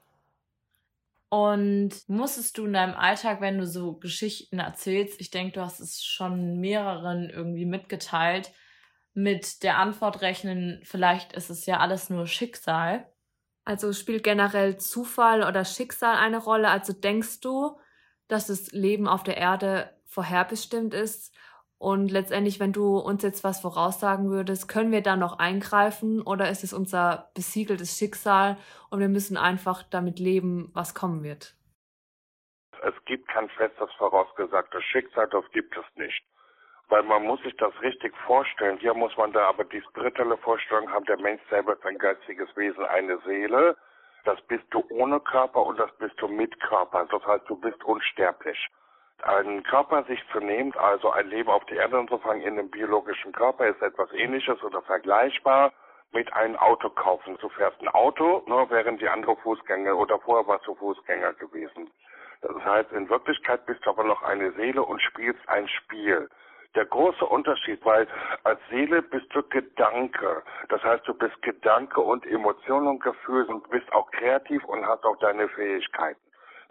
[1.28, 5.80] Und musstest du in deinem Alltag, wenn du so Geschichten erzählst, ich denke, du hast
[5.80, 8.52] es schon mehreren irgendwie mitgeteilt,
[9.12, 13.06] mit der Antwort rechnen, vielleicht ist es ja alles nur Schicksal.
[13.66, 16.68] Also spielt generell Zufall oder Schicksal eine Rolle?
[16.68, 17.76] Also denkst du,
[18.28, 21.36] dass das Leben auf der Erde vorherbestimmt ist?
[21.76, 26.48] Und letztendlich, wenn du uns jetzt was voraussagen würdest, können wir da noch eingreifen oder
[26.48, 28.56] ist es unser besiegeltes Schicksal
[28.88, 31.56] und wir müssen einfach damit leben, was kommen wird?
[32.82, 36.24] Es gibt kein festes vorausgesagtes Schicksal, das gibt es nicht
[36.88, 38.78] weil man muss sich das richtig vorstellen.
[38.78, 42.54] Hier muss man da aber die spirituelle Vorstellung haben, der Mensch selber ist ein geistiges
[42.56, 43.76] Wesen, eine Seele.
[44.24, 47.06] Das bist du ohne Körper und das bist du mit Körper.
[47.10, 48.68] Das heißt, du bist unsterblich.
[49.22, 53.32] Einen Körper sich zu nehmen, also ein Leben auf der Erde anzufangen in einem biologischen
[53.32, 55.72] Körper, ist etwas ähnliches oder vergleichbar
[56.12, 57.36] mit einem Auto kaufen.
[57.40, 61.90] Du fährst ein Auto, nur während die andere Fußgänger oder vorher warst du Fußgänger gewesen.
[62.42, 66.28] Das heißt, in Wirklichkeit bist du aber noch eine Seele und spielst ein Spiel
[66.76, 68.06] der große Unterschied, weil
[68.44, 70.42] als Seele bist du Gedanke.
[70.68, 75.04] Das heißt, du bist Gedanke und Emotion und Gefühl und bist auch kreativ und hast
[75.04, 76.20] auch deine Fähigkeiten.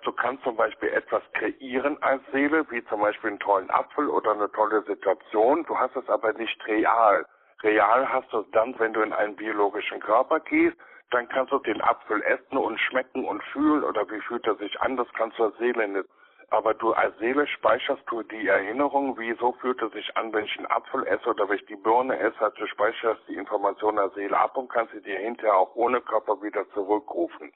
[0.03, 4.33] Du kannst zum Beispiel etwas kreieren als Seele, wie zum Beispiel einen tollen Apfel oder
[4.33, 5.65] eine tolle Situation.
[5.65, 7.25] Du hast es aber nicht real.
[7.63, 10.77] Real hast du es dann, wenn du in einen biologischen Körper gehst,
[11.09, 14.79] dann kannst du den Apfel essen und schmecken und fühlen oder wie fühlt er sich
[14.81, 16.05] an, das kannst du als Seele nicht
[16.49, 20.57] aber du als Seele speicherst du die Erinnerung, wieso fühlt es sich an, wenn ich
[20.57, 24.09] einen Apfel esse oder wenn ich die Birne esse, also du speicherst die Information der
[24.11, 27.51] Seele ab und kannst sie dir hinterher auch ohne Körper wieder zurückrufen.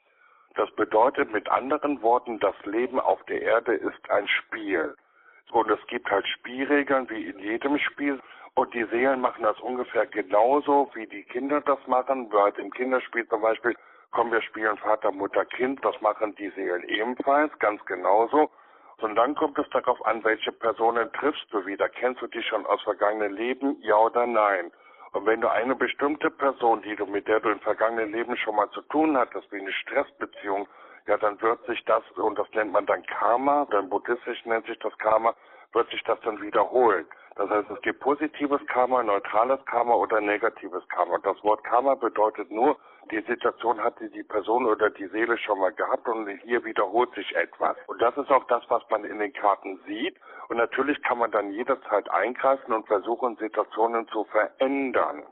[0.54, 4.96] Das bedeutet mit anderen Worten, das Leben auf der Erde ist ein Spiel.
[5.52, 8.20] Und es gibt halt Spielregeln wie in jedem Spiel.
[8.54, 12.32] Und die Seelen machen das ungefähr genauso, wie die Kinder das machen.
[12.32, 13.76] Weil im Kinderspiel zum Beispiel,
[14.10, 15.84] kommen wir spielen Vater, Mutter, Kind.
[15.84, 18.50] Das machen die Seelen ebenfalls, ganz genauso.
[19.02, 21.88] Und dann kommt es darauf an, welche Personen triffst du wieder.
[21.88, 24.70] Kennst du die schon aus vergangenen Leben, ja oder nein?
[25.12, 28.56] Und wenn du eine bestimmte Person, die du mit der du im vergangenen Leben schon
[28.56, 30.68] mal zu tun hattest, wie eine Stressbeziehung,
[31.06, 34.78] ja, dann wird sich das, und das nennt man dann Karma, dann buddhistisch nennt sich
[34.78, 35.34] das Karma,
[35.72, 37.06] wird sich das dann wiederholen.
[37.40, 41.16] Das heißt, es gibt positives Karma, neutrales Karma oder negatives Karma.
[41.22, 42.76] Das Wort Karma bedeutet nur,
[43.10, 47.34] die Situation hatte die Person oder die Seele schon mal gehabt und hier wiederholt sich
[47.34, 47.78] etwas.
[47.86, 50.18] Und das ist auch das, was man in den Karten sieht.
[50.50, 55.22] Und natürlich kann man dann jederzeit eingreifen und versuchen, Situationen zu verändern.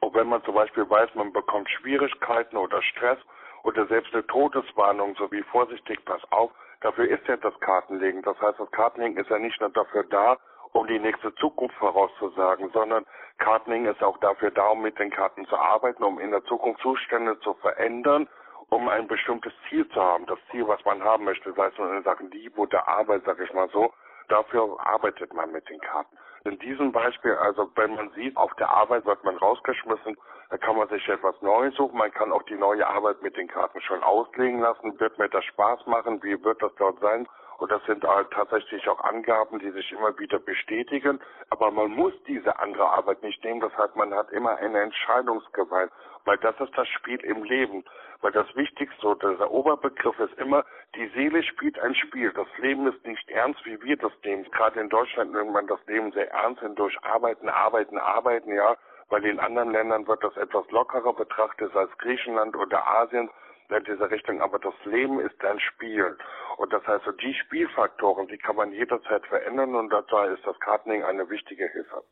[0.00, 3.18] Und wenn man zum Beispiel weiß, man bekommt Schwierigkeiten oder Stress
[3.62, 6.50] oder selbst eine Todeswarnung, so wie vorsichtig, pass auf,
[6.80, 8.22] dafür ist ja das Kartenlegen.
[8.22, 10.38] Das heißt, das Kartenlegen ist ja nicht nur dafür da,
[10.72, 13.04] um die nächste Zukunft vorauszusagen, sondern
[13.38, 16.80] Kartening ist auch dafür da, um mit den Karten zu arbeiten, um in der Zukunft
[16.82, 18.28] Zustände zu verändern,
[18.68, 20.26] um ein bestimmtes Ziel zu haben.
[20.26, 23.40] Das Ziel, was man haben möchte, sei es nur in Sachen Liebe oder Arbeit, sag
[23.40, 23.92] ich mal so,
[24.28, 26.16] dafür arbeitet man mit den Karten.
[26.44, 30.16] In diesem Beispiel, also wenn man sieht, auf der Arbeit wird man rausgeschmissen,
[30.48, 31.98] da kann man sich etwas Neues suchen.
[31.98, 34.98] Man kann auch die neue Arbeit mit den Karten schon auslegen lassen.
[34.98, 36.22] Wird mir das Spaß machen?
[36.22, 37.28] Wie wird das dort sein?
[37.60, 41.20] Und das sind halt tatsächlich auch Angaben, die sich immer wieder bestätigen.
[41.50, 43.60] Aber man muss diese andere Arbeit nicht nehmen.
[43.60, 45.92] Das heißt, man hat immer eine Entscheidungsgewalt.
[46.24, 47.84] Weil das ist das Spiel im Leben.
[48.22, 52.32] Weil das Wichtigste, dieser Oberbegriff ist immer, die Seele spielt ein Spiel.
[52.32, 54.50] Das Leben ist nicht ernst, wie wir das nehmen.
[54.52, 58.74] Gerade in Deutschland nimmt man das Leben sehr ernst und durch Arbeiten, Arbeiten, Arbeiten, ja.
[59.10, 63.28] Weil in anderen Ländern wird das etwas lockerer betrachtet als Griechenland oder Asien
[63.76, 66.16] in dieser Richtung, aber das Leben ist ein Spiel.
[66.60, 71.02] Und das heißt, die Spielfaktoren, die kann man jederzeit verändern und da ist das Kartening
[71.02, 72.04] eine wichtige Hilfe.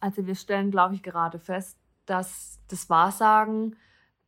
[0.00, 3.76] Also wir stellen, glaube ich, gerade fest, dass das Wahrsagen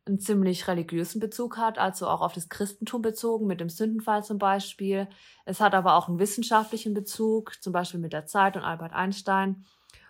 [0.05, 4.37] einen ziemlich religiösen Bezug hat, also auch auf das Christentum bezogen, mit dem Sündenfall zum
[4.37, 5.07] Beispiel.
[5.45, 9.65] Es hat aber auch einen wissenschaftlichen Bezug, zum Beispiel mit der Zeit und Albert Einstein.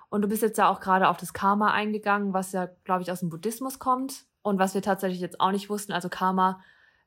[0.09, 3.09] Und du bist jetzt ja auch gerade auf das Karma eingegangen, was ja, glaube ich,
[3.09, 4.25] aus dem Buddhismus kommt.
[4.41, 6.59] Und was wir tatsächlich jetzt auch nicht wussten, also Karma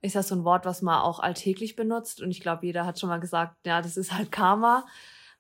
[0.03, 2.20] ist ja so ein Wort, was man auch alltäglich benutzt.
[2.22, 4.86] Und ich glaube, jeder hat schon mal gesagt, ja, das ist halt Karma.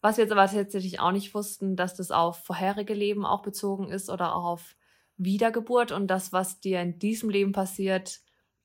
[0.00, 3.90] Was wir jetzt aber tatsächlich auch nicht wussten, dass das auf vorherige Leben auch bezogen
[3.90, 4.76] ist oder auch auf
[5.16, 8.20] Wiedergeburt und das, was dir in diesem Leben passiert,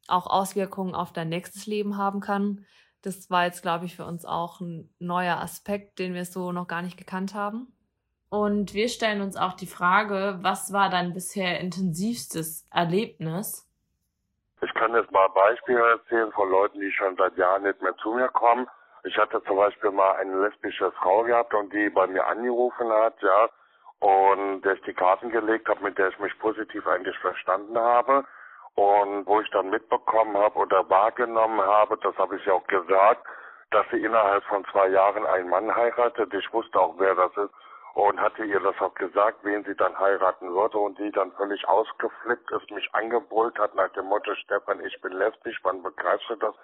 [0.07, 2.65] auch Auswirkungen auf dein nächstes Leben haben kann.
[3.01, 6.67] Das war jetzt, glaube ich, für uns auch ein neuer Aspekt, den wir so noch
[6.67, 7.73] gar nicht gekannt haben.
[8.29, 13.67] Und wir stellen uns auch die Frage, was war dein bisher intensivstes Erlebnis?
[14.63, 18.13] Ich kann jetzt mal Beispiele erzählen von Leuten, die schon seit Jahren nicht mehr zu
[18.13, 18.67] mir kommen.
[19.03, 23.19] Ich hatte zum Beispiel mal eine lesbische Frau gehabt und die bei mir angerufen hat,
[23.21, 23.49] ja,
[23.99, 28.23] und der ich die Karten gelegt habe, mit der ich mich positiv eigentlich verstanden habe.
[28.75, 33.25] Und wo ich dann mitbekommen habe oder wahrgenommen habe, das habe ich ja auch gesagt,
[33.71, 36.33] dass sie innerhalb von zwei Jahren einen Mann heiratet.
[36.33, 37.53] Ich wusste auch, wer das ist
[37.93, 41.67] und hatte ihr das auch gesagt, wen sie dann heiraten würde und die dann völlig
[41.67, 46.35] ausgeflippt ist, mich angebrüllt hat nach dem Motto, Stefan, ich bin lesbisch, wann begreifst du
[46.35, 46.55] das?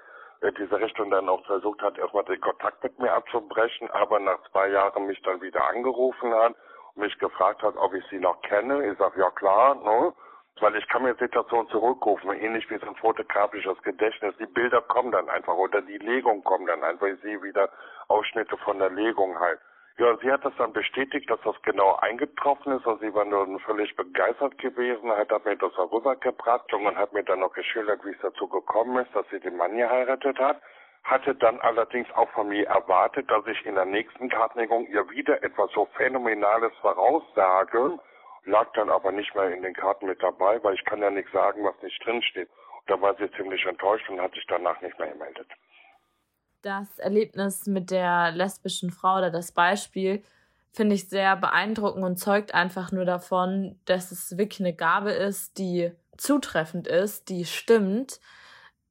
[0.42, 4.40] In diese Richtung dann auch versucht hat, erstmal den Kontakt mit mir abzubrechen, aber nach
[4.52, 6.54] zwei Jahren mich dann wieder angerufen hat
[6.94, 8.88] und mich gefragt hat, ob ich sie noch kenne.
[8.88, 10.14] Ich sage, ja klar, ne?
[10.60, 14.36] Weil ich kann mir Situationen zurückrufen, ähnlich wie so ein fotografisches Gedächtnis.
[14.38, 17.08] Die Bilder kommen dann einfach oder die Legung kommt dann einfach.
[17.08, 17.70] Ich sehe wieder
[18.08, 19.60] Ausschnitte von der Legung halt.
[20.00, 22.86] Ja, sie hat das dann bestätigt, dass das genau eingetroffen ist.
[22.86, 27.24] Also sie war nur völlig begeistert gewesen, hat, hat mir das rübergebracht und hat mir
[27.24, 30.62] dann noch geschildert, wie es dazu gekommen ist, dass sie den Mann geheiratet hat.
[31.04, 35.42] Hatte dann allerdings auch von mir erwartet, dass ich in der nächsten Kartlegung ihr wieder
[35.42, 37.98] etwas so Phänomenales voraussage,
[38.44, 41.32] lag dann aber nicht mehr in den Karten mit dabei, weil ich kann ja nichts
[41.32, 42.50] sagen, was nicht drinsteht.
[42.50, 45.48] Und da war sie ziemlich enttäuscht und hat sich danach nicht mehr gemeldet
[46.68, 50.22] das Erlebnis mit der lesbischen Frau oder das Beispiel
[50.74, 55.58] finde ich sehr beeindruckend und zeugt einfach nur davon, dass es wirklich eine Gabe ist,
[55.58, 58.20] die zutreffend ist, die stimmt.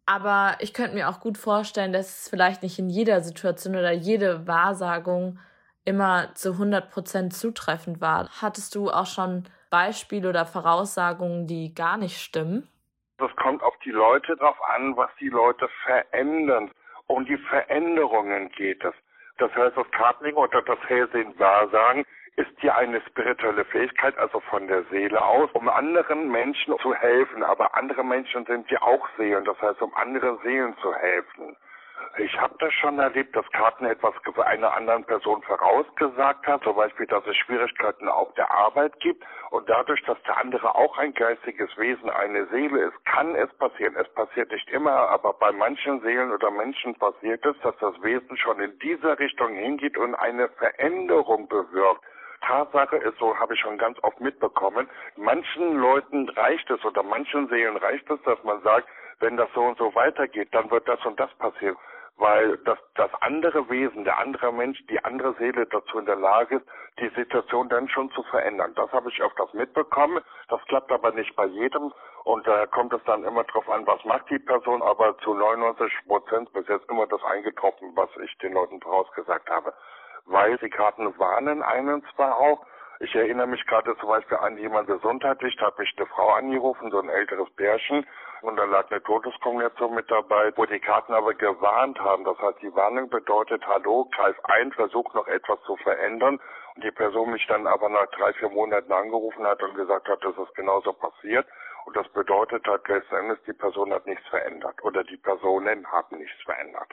[0.06, 3.92] Aber ich könnte mir auch gut vorstellen, dass es vielleicht nicht in jeder Situation oder
[3.92, 5.38] jede Wahrsagung
[5.84, 8.30] immer zu 100% zutreffend war.
[8.40, 12.68] Hattest du auch schon Beispiele oder Voraussagungen, die gar nicht stimmen?
[13.18, 16.70] Das kommt auf die Leute drauf an, was die Leute verändern.
[17.08, 18.94] Um die Veränderungen geht es.
[19.38, 22.04] Das heißt, das Kartening oder das Hellsehen-Wahrsagen
[22.36, 27.42] ist ja eine spirituelle Fähigkeit, also von der Seele aus, um anderen Menschen zu helfen.
[27.42, 31.56] Aber andere Menschen sind ja auch Seelen, das heißt, um andere Seelen zu helfen.
[32.18, 34.14] Ich habe das schon erlebt, dass Karten etwas
[34.46, 39.68] einer anderen Person vorausgesagt hat, zum Beispiel, dass es Schwierigkeiten auf der Arbeit gibt und
[39.68, 43.96] dadurch, dass der andere auch ein geistiges Wesen, eine Seele ist, kann es passieren.
[43.96, 48.36] Es passiert nicht immer, aber bei manchen Seelen oder Menschen passiert es, dass das Wesen
[48.38, 52.02] schon in diese Richtung hingeht und eine Veränderung bewirkt.
[52.40, 57.48] Tatsache ist, so habe ich schon ganz oft mitbekommen, manchen Leuten reicht es oder manchen
[57.48, 58.88] Seelen reicht es, dass man sagt,
[59.20, 61.76] wenn das so und so weitergeht, dann wird das und das passieren
[62.18, 66.56] weil das, das andere Wesen, der andere Mensch, die andere Seele dazu in der Lage
[66.56, 66.66] ist,
[66.98, 68.72] die Situation dann schon zu verändern.
[68.74, 70.22] Das habe ich öfters mitbekommen.
[70.48, 71.92] Das klappt aber nicht bei jedem.
[72.24, 74.82] Und da kommt es dann immer drauf an, was macht die Person.
[74.82, 79.74] Aber zu 99 Prozent bis jetzt immer das eingetroffen, was ich den Leuten vorausgesagt habe.
[80.24, 82.64] Weil die Karten warnen einen zwar auch,
[82.98, 86.90] ich erinnere mich gerade zum Beispiel an jemand gesundheitlich, da hat mich eine Frau angerufen,
[86.90, 88.06] so ein älteres Pärchen,
[88.42, 92.24] und da lag eine Todeskombination mit dabei, wo die Karten aber gewarnt haben.
[92.24, 96.40] Das heißt, die Warnung bedeutet, hallo, greif ein, versuch noch etwas zu verändern.
[96.74, 100.22] Und die Person mich dann aber nach drei, vier Monaten angerufen hat und gesagt hat,
[100.22, 101.46] dass es genauso passiert.
[101.86, 106.42] Und das bedeutet halt letztendlich, die Person hat nichts verändert oder die Personen haben nichts
[106.44, 106.92] verändert.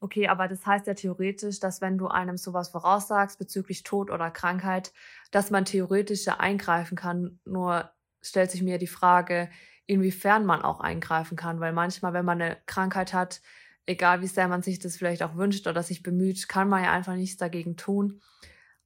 [0.00, 4.30] Okay, aber das heißt ja theoretisch, dass wenn du einem sowas voraussagst bezüglich Tod oder
[4.30, 4.92] Krankheit,
[5.30, 7.40] dass man theoretisch ja eingreifen kann.
[7.44, 9.50] Nur stellt sich mir die Frage,
[9.86, 13.40] inwiefern man auch eingreifen kann, weil manchmal, wenn man eine Krankheit hat,
[13.86, 16.92] egal wie sehr man sich das vielleicht auch wünscht oder sich bemüht, kann man ja
[16.92, 18.20] einfach nichts dagegen tun.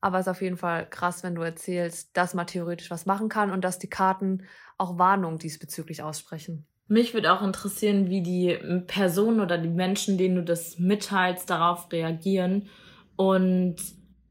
[0.01, 3.29] Aber es ist auf jeden Fall krass, wenn du erzählst, dass man theoretisch was machen
[3.29, 4.45] kann und dass die Karten
[4.79, 6.67] auch Warnungen diesbezüglich aussprechen.
[6.89, 11.93] Mich würde auch interessieren, wie die Personen oder die Menschen, denen du das mitteilst, darauf
[11.93, 12.69] reagieren.
[13.17, 13.77] Und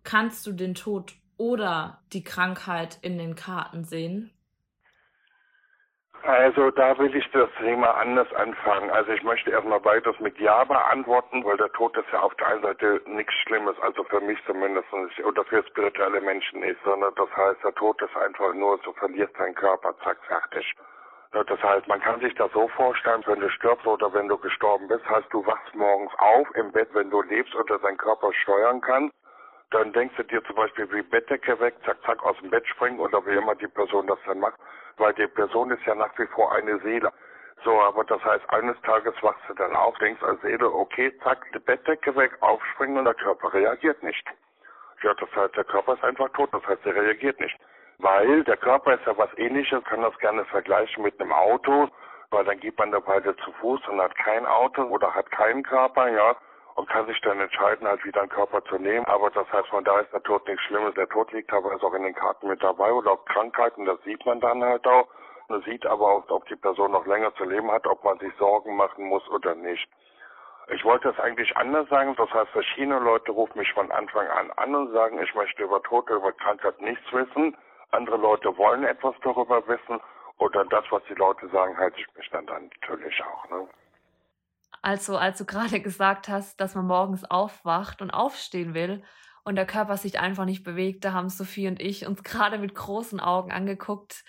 [0.03, 4.31] kannst du den Tod oder die Krankheit in den Karten sehen?
[6.23, 8.89] Also da will ich das Thema anders anfangen.
[8.91, 12.47] Also ich möchte erstmal beides mit Ja beantworten, weil der Tod ist ja auf der
[12.47, 14.87] einen Seite nichts Schlimmes, also für mich zumindest
[15.23, 19.37] oder für spirituelle Menschen nicht, sondern das heißt, der Tod ist einfach nur, du verlierst
[19.39, 20.75] deinen Körper, zack, fertig.
[21.31, 24.87] Das heißt, man kann sich das so vorstellen, wenn du stirbst oder wenn du gestorben
[24.87, 28.81] bist, heißt du wachst morgens auf im Bett, wenn du lebst oder deinen Körper steuern
[28.81, 29.13] kannst,
[29.71, 32.99] dann denkst du dir zum Beispiel wie Bettdecke weg, zack, zack, aus dem Bett springen
[32.99, 34.59] oder wie immer die Person das dann macht
[34.99, 37.11] weil die Person ist ja nach wie vor eine Seele.
[37.63, 41.45] So, aber das heißt, eines Tages wachst du dann auf, denkst als Seele, okay, zack,
[41.53, 44.25] die Bettdecke weg, aufspringen und der Körper reagiert nicht.
[45.01, 47.57] Ja, das heißt, der Körper ist einfach tot, das heißt, er reagiert nicht.
[47.97, 51.89] Weil der Körper ist ja was ähnliches, kann das gerne vergleichen mit einem Auto,
[52.31, 55.63] weil dann geht man eine Weile zu Fuß und hat kein Auto oder hat keinen
[55.63, 56.35] Körper, ja,
[56.79, 59.05] und kann sich dann entscheiden, halt wieder einen Körper zu nehmen.
[59.07, 60.95] Aber das heißt, von da ist der Tod nichts Schlimmes.
[60.95, 64.01] Der Tod liegt aber ist auch in den Karten mit dabei oder auch Krankheiten, das
[64.03, 65.09] sieht man dann halt auch.
[65.49, 68.33] Man sieht aber auch, ob die Person noch länger zu leben hat, ob man sich
[68.37, 69.89] Sorgen machen muss oder nicht.
[70.69, 74.49] Ich wollte es eigentlich anders sagen, das heißt, verschiedene Leute rufen mich von Anfang an
[74.51, 77.57] an und sagen, ich möchte über Tod, über Krankheit nichts wissen.
[77.91, 79.99] Andere Leute wollen etwas darüber wissen.
[80.37, 83.49] Oder das, was die Leute sagen, halte ich mich dann, dann natürlich auch.
[83.49, 83.67] Ne?
[84.81, 89.03] Also, als du gerade gesagt hast, dass man morgens aufwacht und aufstehen will
[89.43, 92.75] und der Körper sich einfach nicht bewegt, da haben Sophie und ich uns gerade mit
[92.75, 94.23] großen Augen angeguckt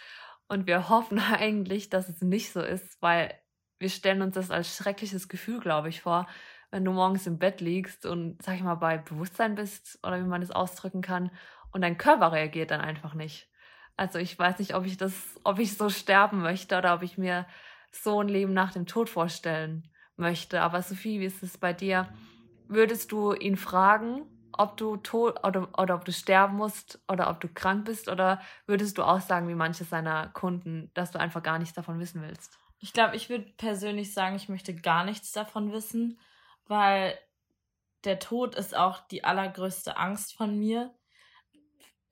[0.48, 3.34] und wir hoffen eigentlich, dass es nicht so ist, weil
[3.78, 6.26] wir stellen uns das als schreckliches Gefühl, glaube ich, vor,
[6.70, 10.28] wenn du morgens im Bett liegst und, sag ich mal, bei Bewusstsein bist oder wie
[10.28, 11.30] man das ausdrücken kann
[11.72, 13.48] und dein Körper reagiert dann einfach nicht.
[13.96, 17.18] Also ich weiß nicht, ob ich das, ob ich so sterben möchte oder ob ich
[17.18, 17.46] mir
[17.90, 19.90] so ein Leben nach dem Tod vorstellen
[20.20, 20.62] möchte.
[20.62, 22.08] Aber Sophie, wie ist es bei dir?
[22.68, 27.40] Würdest du ihn fragen, ob du tot oder, oder ob du sterben musst oder ob
[27.40, 28.08] du krank bist?
[28.08, 31.98] Oder würdest du auch sagen, wie manche seiner Kunden, dass du einfach gar nichts davon
[31.98, 32.58] wissen willst?
[32.78, 36.18] Ich glaube, ich würde persönlich sagen, ich möchte gar nichts davon wissen,
[36.66, 37.18] weil
[38.04, 40.94] der Tod ist auch die allergrößte Angst von mir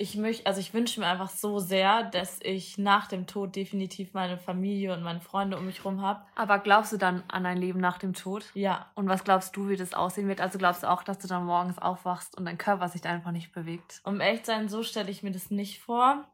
[0.01, 4.15] ich möchte, also ich wünsche mir einfach so sehr, dass ich nach dem Tod definitiv
[4.15, 6.25] meine Familie und meine Freunde um mich herum habe.
[6.37, 8.45] Aber glaubst du dann an ein Leben nach dem Tod?
[8.55, 8.93] Ja.
[8.95, 10.41] Und was glaubst du, wie das aussehen wird?
[10.41, 13.51] Also glaubst du auch, dass du dann morgens aufwachst und dein Körper sich einfach nicht
[13.51, 14.01] bewegt?
[14.05, 16.25] Um echt sein, so stelle ich mir das nicht vor.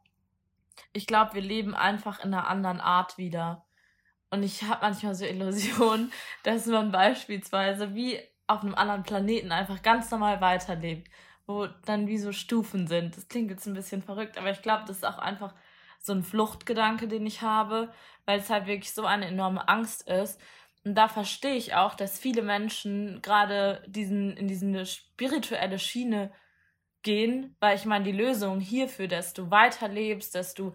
[0.93, 3.65] Ich glaube, wir leben einfach in einer anderen Art wieder.
[4.29, 6.13] Und ich habe manchmal so Illusionen,
[6.43, 11.09] dass man beispielsweise wie auf einem anderen Planeten einfach ganz normal weiterlebt
[11.47, 13.17] wo dann wie so Stufen sind.
[13.17, 15.55] Das klingt jetzt ein bisschen verrückt, aber ich glaube, das ist auch einfach
[16.01, 17.93] so ein Fluchtgedanke, den ich habe,
[18.27, 20.41] weil es halt wirklich so eine enorme Angst ist.
[20.85, 26.31] Und da verstehe ich auch, dass viele Menschen gerade diesen, in diese spirituelle Schiene
[27.03, 30.75] gehen, weil ich meine, die Lösung hierfür, dass du weiterlebst, dass du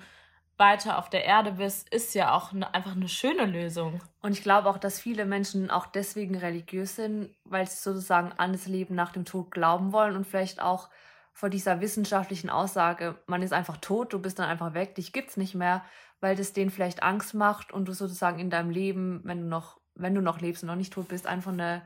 [0.59, 4.01] weiter auf der Erde bist, ist ja auch ne, einfach eine schöne Lösung.
[4.21, 8.51] Und ich glaube auch, dass viele Menschen auch deswegen religiös sind, weil sie sozusagen an
[8.51, 10.89] das Leben nach dem Tod glauben wollen und vielleicht auch
[11.31, 15.37] vor dieser wissenschaftlichen Aussage, man ist einfach tot, du bist dann einfach weg, dich gibt's
[15.37, 15.85] nicht mehr,
[16.19, 19.79] weil das denen vielleicht Angst macht und du sozusagen in deinem Leben, wenn du noch,
[19.95, 21.81] wenn du noch lebst und noch nicht tot bist, einfach eine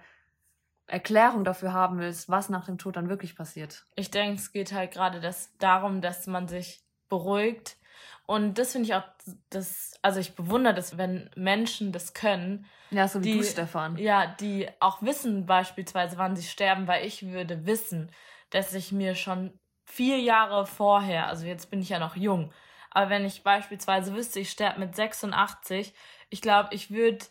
[0.88, 3.86] Erklärung dafür haben willst, was nach dem Tod dann wirklich passiert.
[3.96, 7.78] Ich denke, es geht halt gerade das darum, dass man sich beruhigt.
[8.26, 9.04] Und das finde ich auch,
[9.50, 12.66] das, also ich bewundere das, wenn Menschen das können.
[12.92, 13.98] Ja, so wie die, du, Stefan.
[13.98, 18.12] Ja, die auch wissen beispielsweise, wann sie sterben, weil ich würde wissen,
[18.50, 22.52] dass ich mir schon vier Jahre vorher, also jetzt bin ich ja noch jung,
[22.92, 25.94] aber wenn ich beispielsweise wüsste, ich sterbe mit 86,
[26.30, 27.26] ich glaube, ich würde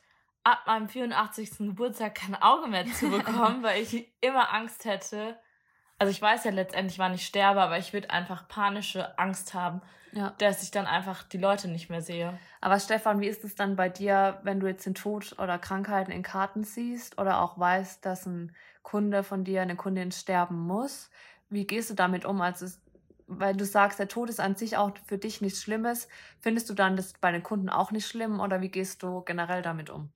[0.45, 1.59] ab meinem 84.
[1.59, 5.39] Geburtstag kein Auge mehr zu bekommen, weil ich immer Angst hätte.
[5.99, 9.83] Also ich weiß ja letztendlich, wann ich sterbe, aber ich würde einfach panische Angst haben,
[10.13, 10.33] ja.
[10.39, 12.39] dass ich dann einfach die Leute nicht mehr sehe.
[12.61, 16.13] Aber Stefan, wie ist es dann bei dir, wenn du jetzt den Tod oder Krankheiten
[16.13, 21.11] in Karten siehst oder auch weißt, dass ein Kunde von dir, eine Kundin sterben muss?
[21.49, 22.41] Wie gehst du damit um?
[22.41, 22.67] Also
[23.27, 26.09] weil du sagst, der Tod ist an sich auch für dich nichts Schlimmes.
[26.41, 29.63] Findest du dann das bei den Kunden auch nicht schlimm oder wie gehst du generell
[29.63, 30.11] damit um?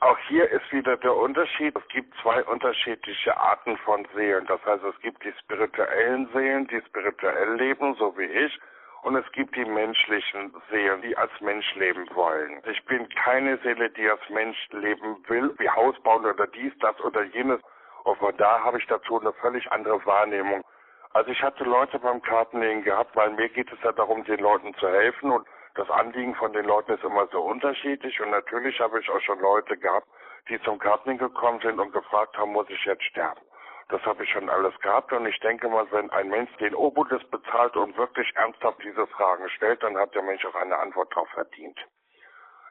[0.00, 1.74] Auch hier ist wieder der Unterschied.
[1.76, 4.44] Es gibt zwei unterschiedliche Arten von Seelen.
[4.46, 8.58] Das heißt, es gibt die spirituellen Seelen, die spirituell leben, so wie ich.
[9.04, 12.62] Und es gibt die menschlichen Seelen, die als Mensch leben wollen.
[12.64, 16.98] Ich bin keine Seele, die als Mensch leben will, wie Haus bauen oder dies, das
[17.00, 17.60] oder jenes.
[18.04, 20.64] Und von da habe ich dazu eine völlig andere Wahrnehmung.
[21.12, 24.72] Also ich hatte Leute beim Kartenlegen gehabt, weil mir geht es ja darum, den Leuten
[24.76, 29.00] zu helfen und das Anliegen von den Leuten ist immer so unterschiedlich und natürlich habe
[29.00, 30.08] ich auch schon Leute gehabt,
[30.48, 33.40] die zum Kartling gekommen sind und gefragt haben, muss ich jetzt sterben?
[33.88, 37.22] Das habe ich schon alles gehabt und ich denke mal, wenn ein Mensch den Obodes
[37.30, 41.28] bezahlt und wirklich ernsthaft diese Fragen stellt, dann hat der Mensch auch eine Antwort darauf
[41.30, 41.78] verdient.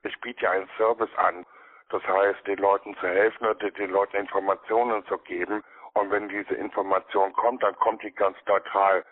[0.03, 1.45] Ich biete ja einen Service an,
[1.89, 6.55] das heißt, den Leuten zu helfen oder den Leuten Informationen zu geben, und wenn diese
[6.55, 9.05] Information kommt, dann kommt die ganz neutral.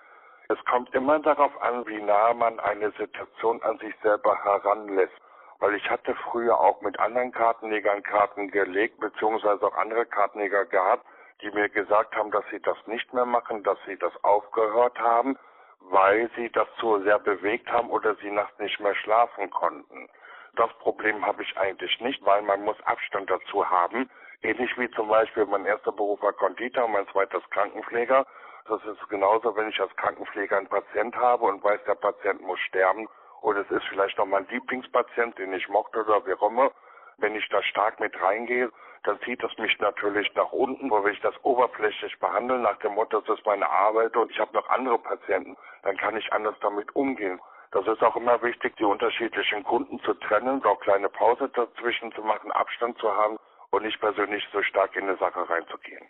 [0.50, 5.14] Es kommt immer darauf an, wie nah man eine Situation an sich selber heranlässt.
[5.60, 11.06] Weil ich hatte früher auch mit anderen Kartenlegern Karten gelegt, beziehungsweise auch andere Kartenleger gehabt,
[11.42, 15.38] die mir gesagt haben, dass sie das nicht mehr machen, dass sie das aufgehört haben,
[15.80, 20.10] weil sie das zu sehr bewegt haben oder sie nachts nicht mehr schlafen konnten.
[20.56, 24.10] Das Problem habe ich eigentlich nicht, weil man muss Abstand dazu haben.
[24.42, 28.26] Ähnlich wie zum Beispiel mein erster Beruf war Konditor und mein zweites Krankenpfleger.
[28.68, 32.60] Das ist genauso, wenn ich als Krankenpfleger einen Patient habe und weiß, der Patient muss
[32.60, 33.08] sterben
[33.42, 36.72] oder es ist vielleicht noch mein Lieblingspatient, den ich mochte oder wie auch immer.
[37.18, 38.72] Wenn ich da stark mit reingehe,
[39.04, 42.94] dann zieht es mich natürlich nach unten, wo will ich das oberflächlich behandeln, nach dem
[42.94, 46.56] Motto, das ist meine Arbeit und ich habe noch andere Patienten, dann kann ich anders
[46.62, 47.40] damit umgehen.
[47.72, 52.22] Das ist auch immer wichtig, die unterschiedlichen Kunden zu trennen, auch kleine Pause dazwischen zu
[52.22, 53.38] machen, Abstand zu haben
[53.72, 56.06] und nicht persönlich so stark in eine Sache reinzugehen.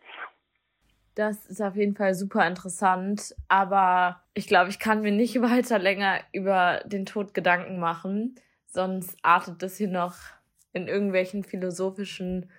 [1.16, 5.80] Das ist auf jeden Fall super interessant, aber ich glaube, ich kann mir nicht weiter
[5.80, 8.36] länger über den Tod Gedanken machen,
[8.66, 10.16] sonst artet das hier noch
[10.74, 12.50] in irgendwelchen philosophischen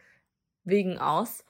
[0.65, 1.45] Wegen aus.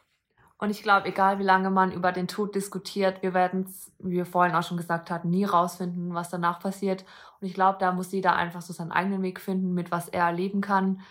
[0.58, 4.12] Und ich glaube, egal wie lange man über den Tod diskutiert, wir werden es, wie
[4.12, 7.04] wir vorhin auch schon gesagt hatten, nie rausfinden, was danach passiert.
[7.40, 10.24] Und ich glaube, da muss jeder einfach so seinen eigenen Weg finden, mit was er
[10.24, 11.02] erleben kann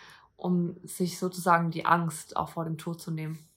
[0.42, 3.48] um sich sozusagen die Angst auch vor dem Tod zu nehmen.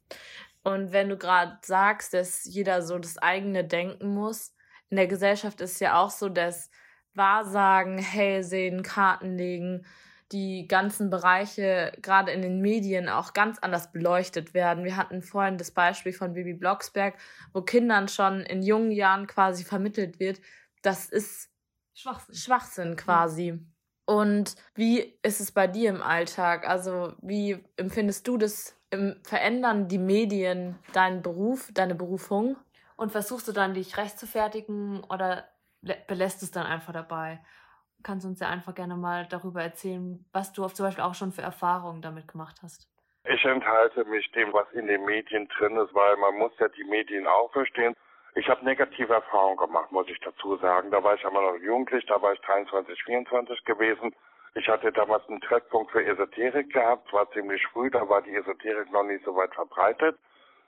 [0.63, 4.55] Und wenn du gerade sagst, dass jeder so das eigene denken muss,
[4.91, 6.71] in der Gesellschaft ist ja auch so, dass
[7.15, 9.87] Wahrsagen, Hellsehen, Karten legen,
[10.33, 14.85] die ganzen Bereiche gerade in den Medien auch ganz anders beleuchtet werden.
[14.85, 17.15] Wir hatten vorhin das Beispiel von Bibi Blocksberg,
[17.53, 20.41] wo Kindern schon in jungen Jahren quasi vermittelt wird,
[20.83, 21.51] das ist
[21.95, 23.53] Schwachsinn, Schwachsinn quasi.
[23.53, 23.73] Mhm.
[24.07, 26.69] Und wie ist es bei dir im Alltag?
[26.69, 28.77] Also wie empfindest du das?
[29.25, 32.57] Verändern die Medien deinen Beruf, deine Berufung?
[32.97, 35.49] Und versuchst du dann, dich rechtfertigen oder
[36.07, 37.41] belässt es dann einfach dabei?
[38.05, 41.43] Kannst uns ja einfach gerne mal darüber erzählen, was du zum Beispiel auch schon für
[41.43, 42.87] Erfahrungen damit gemacht hast?
[43.25, 46.85] Ich enthalte mich dem, was in den Medien drin ist, weil man muss ja die
[46.85, 47.97] Medien auch verstehen.
[48.35, 50.91] Ich habe negative Erfahrungen gemacht, muss ich dazu sagen.
[50.91, 54.15] Da war ich einmal noch jugendlich, da war ich 23, 24 gewesen.
[54.55, 58.93] Ich hatte damals einen Treffpunkt für Esoterik gehabt, war ziemlich früh, da war die Esoterik
[58.93, 60.19] noch nicht so weit verbreitet.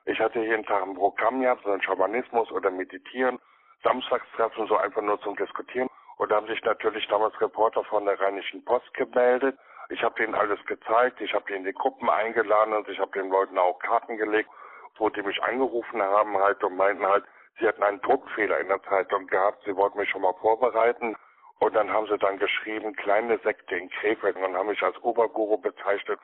[0.07, 3.39] Ich hatte jeden Tag ein Programm gehabt, so ein Schamanismus oder Meditieren,
[3.83, 5.91] Samstagstreffen, so einfach nur zum Diskutieren.
[6.17, 9.59] Und da haben sich natürlich damals Reporter von der Rheinischen Post gemeldet.
[9.91, 13.31] Ich habe denen alles gezeigt, ich habe denen die Gruppen eingeladen und ich habe den
[13.31, 14.51] Leuten auch Karten gelegt,
[14.97, 17.25] wo die mich angerufen haben halt und meinten halt,
[17.59, 19.63] Sie hatten einen Druckfehler in der Zeitung gehabt.
[19.65, 21.17] Sie wollten mich schon mal vorbereiten.
[21.59, 25.57] Und dann haben sie dann geschrieben, kleine Sekte in Krefeld und haben mich als Oberguru
[25.57, 26.21] bezeichnet.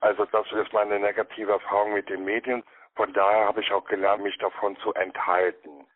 [0.00, 2.64] Also das ist meine negative Erfahrung mit den Medien.
[2.96, 5.86] Von daher habe ich auch gelernt, mich davon zu enthalten.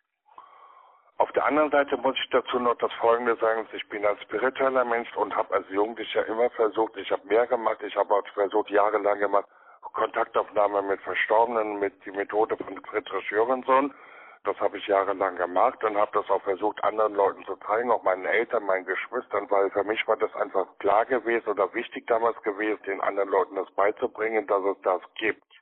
[1.18, 3.66] Auf der anderen Seite muss ich dazu noch das Folgende sagen.
[3.72, 7.82] Ich bin ein spiritueller Mensch und habe als Jugendlicher immer versucht, ich habe mehr gemacht,
[7.82, 9.46] ich habe auch versucht, jahrelang gemacht,
[9.94, 13.92] Kontaktaufnahme mit Verstorbenen, mit die Methode von Friedrich Jürgenson.
[14.44, 18.04] Das habe ich jahrelang gemacht und habe das auch versucht, anderen Leuten zu zeigen, auch
[18.04, 22.40] meinen Eltern, meinen Geschwistern, weil für mich war das einfach klar gewesen oder wichtig damals
[22.44, 25.57] gewesen, den anderen Leuten das beizubringen, dass es das gibt.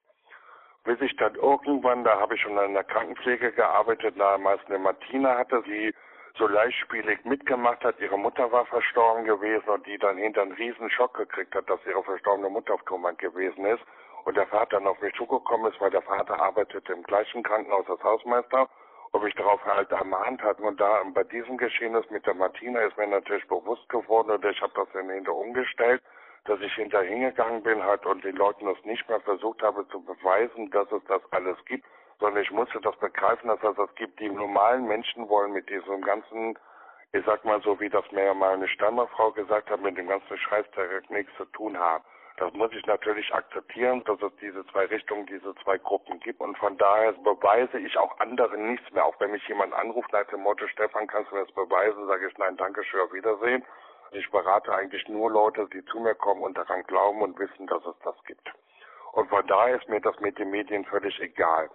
[0.86, 5.36] Bis ich dann irgendwann, da habe ich schon in der Krankenpflege gearbeitet, damals eine Martina
[5.36, 5.92] hatte, die
[6.38, 7.98] so leichtspielig mitgemacht hat.
[7.98, 11.80] Ihre Mutter war verstorben gewesen und die dann hinter einen riesen Schock gekriegt hat, dass
[11.86, 13.82] ihre verstorbene Mutter auf Kommand gewesen ist
[14.24, 17.88] und der Vater dann auf mich zugekommen ist, weil der Vater arbeitete im gleichen Krankenhaus
[17.90, 18.68] als Hausmeister
[19.10, 20.60] und mich darauf halt ermahnt hat.
[20.60, 24.60] Und da bei diesem Geschehnis mit der Martina ist mir natürlich bewusst geworden und ich
[24.62, 26.00] habe das dann hinter umgestellt,
[26.46, 30.00] dass ich hinterher hingegangen bin halt und den Leuten das nicht mehr versucht habe zu
[30.02, 31.84] beweisen, dass es das alles gibt,
[32.20, 34.18] sondern ich musste das begreifen, dass es das gibt.
[34.20, 36.58] Die normalen Menschen wollen mit diesem ganzen
[37.12, 40.36] ich sag mal so, wie das mir mal eine Stammerfrau gesagt hat, mit dem ganzen
[40.36, 42.04] Scheiß direkt nichts zu tun haben.
[42.36, 46.40] Das muss ich natürlich akzeptieren, dass es diese zwei Richtungen, diese zwei Gruppen gibt.
[46.40, 49.06] Und von daher beweise ich auch anderen nichts mehr.
[49.06, 52.28] Auch wenn mich jemand anruft nach dem Motto, Stefan, kannst du mir das beweisen, sage
[52.28, 53.64] ich nein, danke schön, auf Wiedersehen.
[54.12, 57.84] Ich berate eigentlich nur Leute, die zu mir kommen und daran glauben und wissen, dass
[57.84, 58.48] es das gibt.
[59.12, 61.70] Und von daher ist mir das mit den Medien völlig egal.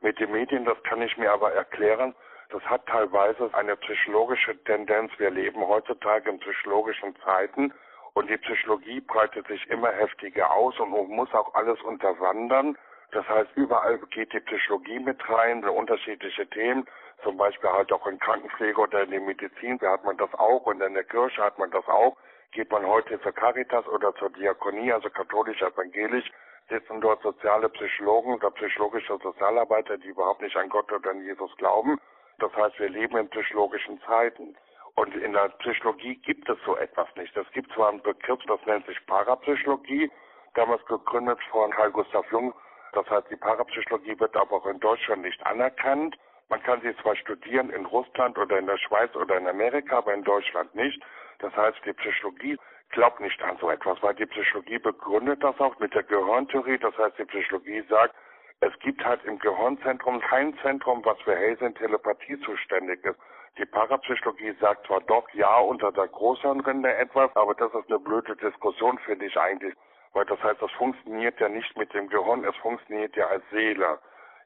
[0.00, 2.14] Mit den Medien, das kann ich mir aber erklären,
[2.50, 5.10] das hat teilweise eine psychologische Tendenz.
[5.18, 7.72] Wir leben heutzutage in psychologischen Zeiten
[8.12, 12.76] und die Psychologie breitet sich immer heftiger aus und muss auch alles unterwandern.
[13.12, 16.86] Das heißt, überall geht die Psychologie mit rein, unterschiedliche Themen,
[17.22, 20.66] zum Beispiel halt auch in Krankenpflege oder in der Medizin, da hat man das auch
[20.66, 22.16] und in der Kirche hat man das auch.
[22.52, 26.30] Geht man heute zur Caritas oder zur Diakonie, also katholisch-evangelisch,
[26.68, 31.54] sitzen dort soziale Psychologen oder psychologische Sozialarbeiter, die überhaupt nicht an Gott oder an Jesus
[31.56, 31.98] glauben.
[32.38, 34.56] Das heißt, wir leben in psychologischen Zeiten.
[34.94, 37.34] Und in der Psychologie gibt es so etwas nicht.
[37.36, 40.10] Es gibt zwar einen Begriff, das nennt sich Parapsychologie,
[40.54, 42.52] damals gegründet von Carl Gustav Jung.
[42.92, 46.18] Das heißt, die Parapsychologie wird aber auch in Deutschland nicht anerkannt.
[46.52, 50.12] Man kann sie zwar studieren in Russland oder in der Schweiz oder in Amerika, aber
[50.12, 51.02] in Deutschland nicht.
[51.38, 52.58] Das heißt, die Psychologie
[52.90, 56.76] glaubt nicht an so etwas, weil die Psychologie begründet das auch mit der Gehirntheorie.
[56.76, 58.14] Das heißt, die Psychologie sagt,
[58.60, 63.18] es gibt halt im Gehirnzentrum kein Zentrum, was für Hellsinn Telepathie zuständig ist.
[63.56, 68.36] Die Parapsychologie sagt zwar doch ja unter der Großhirnrinde etwas, aber das ist eine blöde
[68.36, 69.74] Diskussion, finde ich eigentlich.
[70.12, 73.98] Weil das heißt, das funktioniert ja nicht mit dem Gehirn, es funktioniert ja als Seele.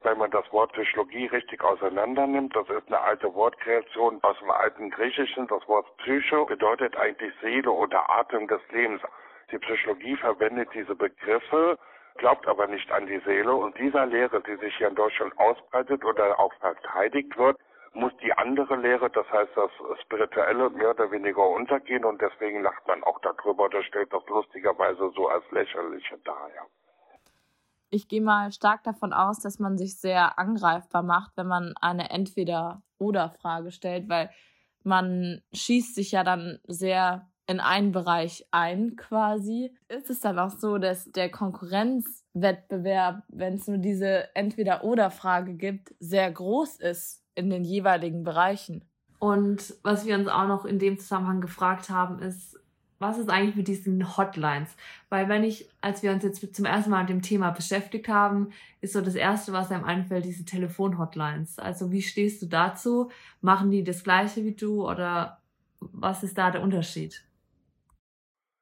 [0.03, 4.51] Wenn man das Wort Psychologie richtig auseinander nimmt, das ist eine alte Wortkreation aus dem
[4.51, 5.47] alten Griechischen.
[5.49, 9.03] Das Wort Psycho bedeutet eigentlich Seele oder Atem des Lebens.
[9.51, 11.79] Die Psychologie verwendet diese Begriffe,
[12.17, 13.55] glaubt aber nicht an die Seele.
[13.55, 17.59] Und dieser Lehre, die sich hier in Deutschland ausbreitet oder auch verteidigt wird,
[17.97, 19.71] muss die andere Lehre, das heißt das
[20.03, 25.11] Spirituelle, mehr oder weniger untergehen und deswegen lacht man auch darüber oder stellt das lustigerweise
[25.17, 26.51] so als lächerliche dar.
[26.55, 26.63] Ja.
[27.91, 32.11] Ich gehe mal stark davon aus, dass man sich sehr angreifbar macht, wenn man eine
[32.11, 34.31] Entweder-Oder-Frage stellt, weil
[34.83, 39.77] man schießt sich ja dann sehr in einen Bereich ein quasi.
[39.89, 46.31] Ist es dann auch so, dass der Konkurrenzwettbewerb, wenn es nur diese Entweder-Oder-Frage gibt, sehr
[46.31, 48.85] groß ist in den jeweiligen Bereichen.
[49.19, 52.59] Und was wir uns auch noch in dem Zusammenhang gefragt haben, ist,
[52.99, 54.77] was ist eigentlich mit diesen Hotlines?
[55.09, 58.53] Weil wenn ich, als wir uns jetzt zum ersten Mal mit dem Thema beschäftigt haben,
[58.81, 61.59] ist so das Erste, was einem einfällt, diese Telefon-Hotlines.
[61.59, 63.11] Also wie stehst du dazu?
[63.41, 65.39] Machen die das gleiche wie du oder
[65.81, 67.23] was ist da der Unterschied?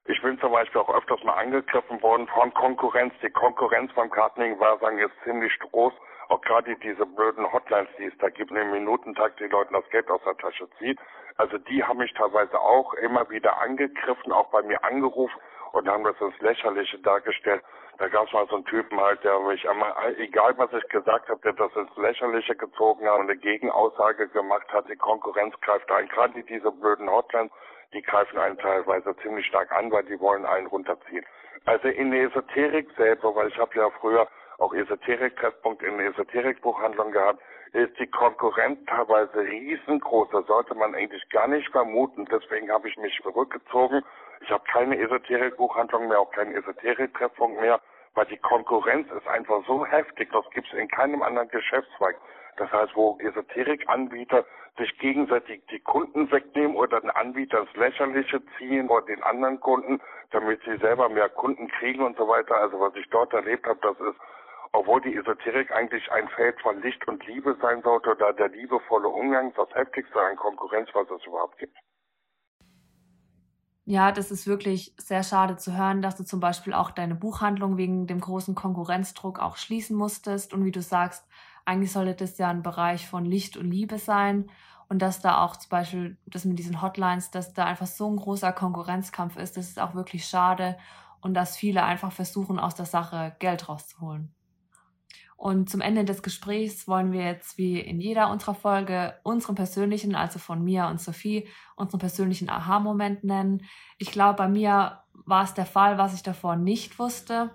[0.07, 3.15] Ich bin zum Beispiel auch öfters mal angegriffen worden von Konkurrenz.
[3.23, 5.95] Die Konkurrenz beim Kartening war, sagen jetzt ziemlich groß
[6.29, 10.11] auch gerade diese blöden Hotlines, die es da gibt, im Minutentakt die Leuten das Geld
[10.11, 10.99] aus der Tasche zieht.
[11.37, 15.39] Also die haben mich teilweise auch immer wieder angegriffen, auch bei mir angerufen
[15.73, 17.63] und haben das ins Lächerliche dargestellt.
[17.99, 21.29] Da gab es mal so einen Typen halt, der mich einmal, egal was ich gesagt
[21.29, 25.91] habe, der das ins Lächerliche gezogen hat und eine Gegenaussage gemacht hat, die Konkurrenz greift
[25.91, 26.09] ein.
[26.09, 27.53] Gerade diese blöden Hotlines,
[27.93, 31.25] die greifen einen teilweise ziemlich stark an, weil die wollen einen runterziehen.
[31.67, 37.41] Also in der Esoterik selber, weil ich habe ja früher auch Esoterik-Treffpunkt in Esoterik-Buchhandlung gehabt,
[37.73, 40.29] ist die Konkurrenz teilweise riesengroß.
[40.31, 42.25] Das sollte man eigentlich gar nicht vermuten.
[42.31, 44.03] Deswegen habe ich mich zurückgezogen.
[44.41, 47.81] Ich habe keine Esoterik-Buchhandlung mehr, auch keinen Esoterik-Treffpunkt mehr,
[48.15, 50.31] weil die Konkurrenz ist einfach so heftig.
[50.33, 52.17] Das gibt es in keinem anderen Geschäftszweig.
[52.57, 54.45] Das heißt, wo Esoterikanbieter
[54.77, 60.01] sich gegenseitig die Kunden wegnehmen oder den Anbieter ins Lächerliche ziehen oder den anderen Kunden,
[60.31, 62.57] damit sie selber mehr Kunden kriegen und so weiter.
[62.57, 64.21] Also was ich dort erlebt habe, das ist,
[64.75, 69.09] obwohl die Esoterik eigentlich ein Feld von Licht und Liebe sein sollte, oder der liebevolle
[69.09, 71.77] Umgang das heftigste an Konkurrenz, was es überhaupt gibt.
[73.85, 77.77] Ja, das ist wirklich sehr schade zu hören, dass du zum Beispiel auch deine Buchhandlung
[77.77, 80.53] wegen dem großen Konkurrenzdruck auch schließen musstest.
[80.53, 81.25] Und wie du sagst,
[81.65, 84.51] eigentlich sollte das ja ein Bereich von Licht und Liebe sein.
[84.89, 88.17] Und dass da auch zum Beispiel das mit diesen Hotlines, dass da einfach so ein
[88.17, 90.77] großer Konkurrenzkampf ist, das ist auch wirklich schade.
[91.21, 94.35] Und dass viele einfach versuchen, aus der Sache Geld rauszuholen.
[95.37, 100.15] Und zum Ende des Gesprächs wollen wir jetzt wie in jeder unserer Folge unseren persönlichen,
[100.15, 103.65] also von mir und Sophie, unseren persönlichen Aha-Moment nennen.
[103.99, 107.51] Ich glaube, bei mir war es der Fall, was ich davor nicht wusste,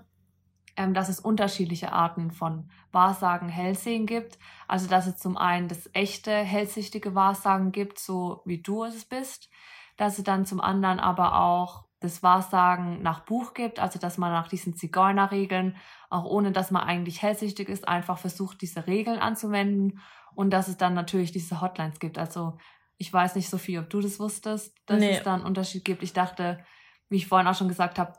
[0.75, 4.39] ähm, dass es unterschiedliche Arten von Wahrsagen, Hellsehen gibt.
[4.67, 9.49] Also, dass es zum einen das echte, hellsichtige Wahrsagen gibt, so wie du es bist.
[9.97, 14.31] Dass es dann zum anderen aber auch das Wahrsagen nach Buch gibt, also dass man
[14.31, 15.75] nach diesen Zigeunerregeln,
[16.09, 19.99] auch ohne dass man eigentlich hellsichtig ist, einfach versucht, diese Regeln anzuwenden
[20.33, 22.17] und dass es dann natürlich diese Hotlines gibt.
[22.17, 22.57] Also
[22.97, 25.11] ich weiß nicht, Sophie, ob du das wusstest, dass nee.
[25.11, 26.03] es da einen Unterschied gibt.
[26.03, 26.63] Ich dachte,
[27.09, 28.13] wie ich vorhin auch schon gesagt habe,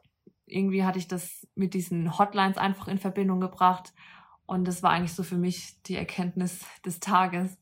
[0.46, 3.92] irgendwie hatte ich das mit diesen Hotlines einfach in Verbindung gebracht
[4.50, 7.56] und das war eigentlich so für mich die Erkenntnis des Tages,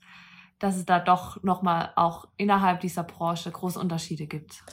[0.58, 4.64] dass es da doch nochmal auch innerhalb dieser Branche große Unterschiede gibt.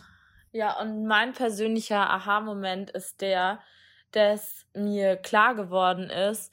[0.55, 3.59] Ja, und mein persönlicher Aha-Moment ist der,
[4.11, 6.49] dass mir klar geworden ist,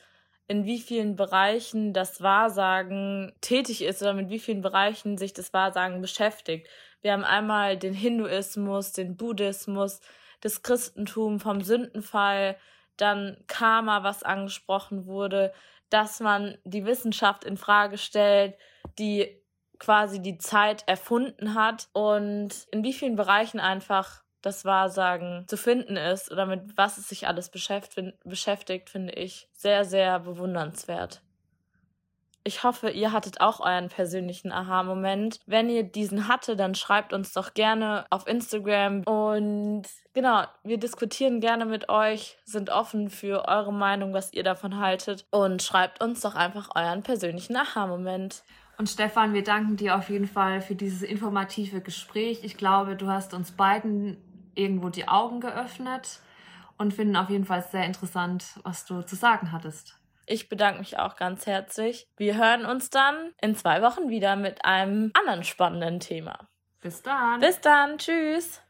[0.49, 5.53] in wie vielen Bereichen das Wahrsagen tätig ist oder mit wie vielen Bereichen sich das
[5.53, 6.67] Wahrsagen beschäftigt.
[7.01, 10.01] Wir haben einmal den Hinduismus, den Buddhismus,
[10.41, 12.57] das Christentum vom Sündenfall,
[12.97, 15.53] dann Karma, was angesprochen wurde,
[15.91, 18.57] dass man die Wissenschaft in Frage stellt,
[18.99, 19.42] die
[19.83, 25.97] quasi die Zeit erfunden hat und in wie vielen Bereichen einfach das Wahrsagen zu finden
[25.97, 31.21] ist oder mit was es sich alles beschäftigt, finde ich sehr, sehr bewundernswert.
[32.45, 35.41] Ich hoffe, ihr hattet auch euren persönlichen Aha-Moment.
[35.47, 39.03] Wenn ihr diesen hatte, dann schreibt uns doch gerne auf Instagram.
[39.05, 44.79] Und genau, wir diskutieren gerne mit euch, sind offen für eure Meinung, was ihr davon
[44.79, 45.25] haltet.
[45.31, 48.43] Und schreibt uns doch einfach euren persönlichen Aha-Moment.
[48.79, 52.41] Und Stefan, wir danken dir auf jeden Fall für dieses informative Gespräch.
[52.43, 54.17] Ich glaube, du hast uns beiden
[54.55, 56.21] irgendwo die Augen geöffnet
[56.79, 59.99] und finden auf jeden Fall sehr interessant, was du zu sagen hattest.
[60.27, 62.07] Ich bedanke mich auch ganz herzlich.
[62.17, 66.49] Wir hören uns dann in zwei Wochen wieder mit einem anderen spannenden Thema.
[66.81, 67.41] Bis dann.
[67.41, 67.99] Bis dann.
[67.99, 68.61] Tschüss.